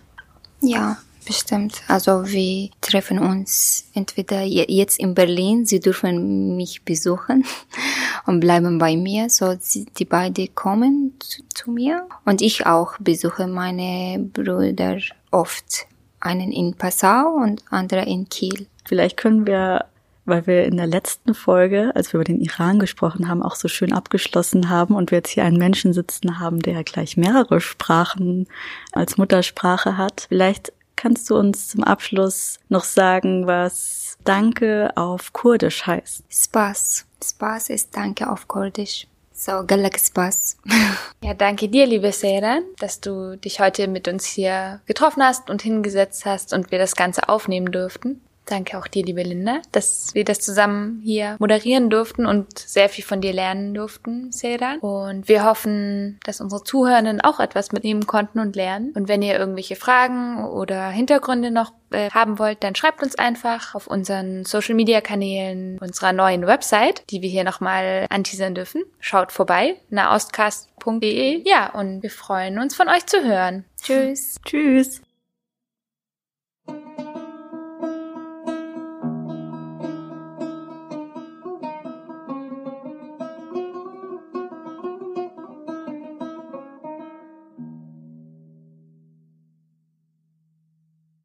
Ja, 0.60 0.98
bestimmt. 1.26 1.82
Also 1.88 2.26
wir 2.26 2.70
treffen 2.80 3.18
uns 3.18 3.88
entweder 3.94 4.42
jetzt 4.42 4.98
in 4.98 5.14
Berlin, 5.14 5.66
sie 5.66 5.80
dürfen 5.80 6.56
mich 6.56 6.84
besuchen 6.84 7.44
und 8.26 8.40
bleiben 8.40 8.78
bei 8.78 8.96
mir, 8.96 9.30
so 9.30 9.56
die 9.74 10.04
beide 10.04 10.48
kommen 10.48 11.14
zu, 11.20 11.42
zu 11.54 11.70
mir 11.70 12.06
und 12.24 12.42
ich 12.42 12.66
auch 12.66 12.98
besuche 12.98 13.46
meine 13.46 14.18
Brüder 14.18 14.98
oft. 15.30 15.86
Einen 16.22 16.52
in 16.52 16.74
Passau 16.74 17.34
und 17.42 17.62
andere 17.70 18.04
in 18.04 18.28
Kiel. 18.28 18.66
Vielleicht 18.90 19.16
können 19.16 19.46
wir, 19.46 19.84
weil 20.24 20.48
wir 20.48 20.64
in 20.64 20.76
der 20.76 20.88
letzten 20.88 21.32
Folge, 21.32 21.92
als 21.94 22.12
wir 22.12 22.18
über 22.18 22.24
den 22.24 22.40
Iran 22.40 22.80
gesprochen 22.80 23.28
haben, 23.28 23.40
auch 23.40 23.54
so 23.54 23.68
schön 23.68 23.92
abgeschlossen 23.92 24.68
haben 24.68 24.96
und 24.96 25.12
wir 25.12 25.18
jetzt 25.18 25.30
hier 25.30 25.44
einen 25.44 25.58
Menschen 25.58 25.92
sitzen 25.92 26.40
haben, 26.40 26.58
der 26.58 26.82
gleich 26.82 27.16
mehrere 27.16 27.60
Sprachen 27.60 28.48
als 28.90 29.16
Muttersprache 29.16 29.96
hat. 29.96 30.26
Vielleicht 30.28 30.72
kannst 30.96 31.30
du 31.30 31.36
uns 31.36 31.68
zum 31.68 31.84
Abschluss 31.84 32.58
noch 32.68 32.82
sagen, 32.82 33.46
was 33.46 34.18
Danke 34.24 34.90
auf 34.96 35.32
Kurdisch 35.32 35.86
heißt. 35.86 36.24
Spaß. 36.28 37.06
Spaß 37.22 37.70
ist 37.70 37.96
Danke 37.96 38.28
auf 38.28 38.48
Kurdisch. 38.48 39.06
So, 39.32 39.62
galak 39.64 40.00
Spaß. 40.00 40.56
Ja, 41.22 41.34
danke 41.34 41.68
dir, 41.68 41.86
liebe 41.86 42.10
Seyran, 42.10 42.64
dass 42.80 43.00
du 43.00 43.36
dich 43.36 43.60
heute 43.60 43.86
mit 43.86 44.08
uns 44.08 44.24
hier 44.24 44.80
getroffen 44.86 45.22
hast 45.22 45.48
und 45.48 45.62
hingesetzt 45.62 46.24
hast 46.26 46.52
und 46.52 46.72
wir 46.72 46.80
das 46.80 46.96
Ganze 46.96 47.28
aufnehmen 47.28 47.70
durften. 47.70 48.20
Danke 48.50 48.76
auch 48.78 48.88
dir, 48.88 49.04
liebe 49.04 49.22
Linda, 49.22 49.62
dass 49.70 50.12
wir 50.12 50.24
das 50.24 50.40
zusammen 50.40 51.00
hier 51.04 51.36
moderieren 51.38 51.88
durften 51.88 52.26
und 52.26 52.58
sehr 52.58 52.88
viel 52.88 53.04
von 53.04 53.20
dir 53.20 53.32
lernen 53.32 53.74
durften, 53.74 54.32
Sedan. 54.32 54.80
Und 54.80 55.28
wir 55.28 55.44
hoffen, 55.44 56.18
dass 56.24 56.40
unsere 56.40 56.64
Zuhörenden 56.64 57.20
auch 57.20 57.38
etwas 57.38 57.70
mitnehmen 57.70 58.08
konnten 58.08 58.40
und 58.40 58.56
lernen. 58.56 58.92
Und 58.96 59.08
wenn 59.08 59.22
ihr 59.22 59.38
irgendwelche 59.38 59.76
Fragen 59.76 60.44
oder 60.44 60.88
Hintergründe 60.88 61.52
noch 61.52 61.72
äh, 61.92 62.10
haben 62.10 62.40
wollt, 62.40 62.64
dann 62.64 62.74
schreibt 62.74 63.04
uns 63.04 63.14
einfach 63.14 63.76
auf 63.76 63.86
unseren 63.86 64.44
Social 64.44 64.74
Media 64.74 65.00
Kanälen 65.00 65.78
unserer 65.78 66.12
neuen 66.12 66.44
Website, 66.44 67.04
die 67.10 67.22
wir 67.22 67.30
hier 67.30 67.44
nochmal 67.44 68.06
anteasern 68.10 68.56
dürfen. 68.56 68.82
Schaut 68.98 69.30
vorbei, 69.30 69.76
naostcast.de. 69.90 71.48
Ja, 71.48 71.70
und 71.70 72.02
wir 72.02 72.10
freuen 72.10 72.58
uns 72.58 72.74
von 72.74 72.88
euch 72.88 73.06
zu 73.06 73.22
hören. 73.22 73.64
Tschüss. 73.80 74.40
Tschüss. 74.44 75.02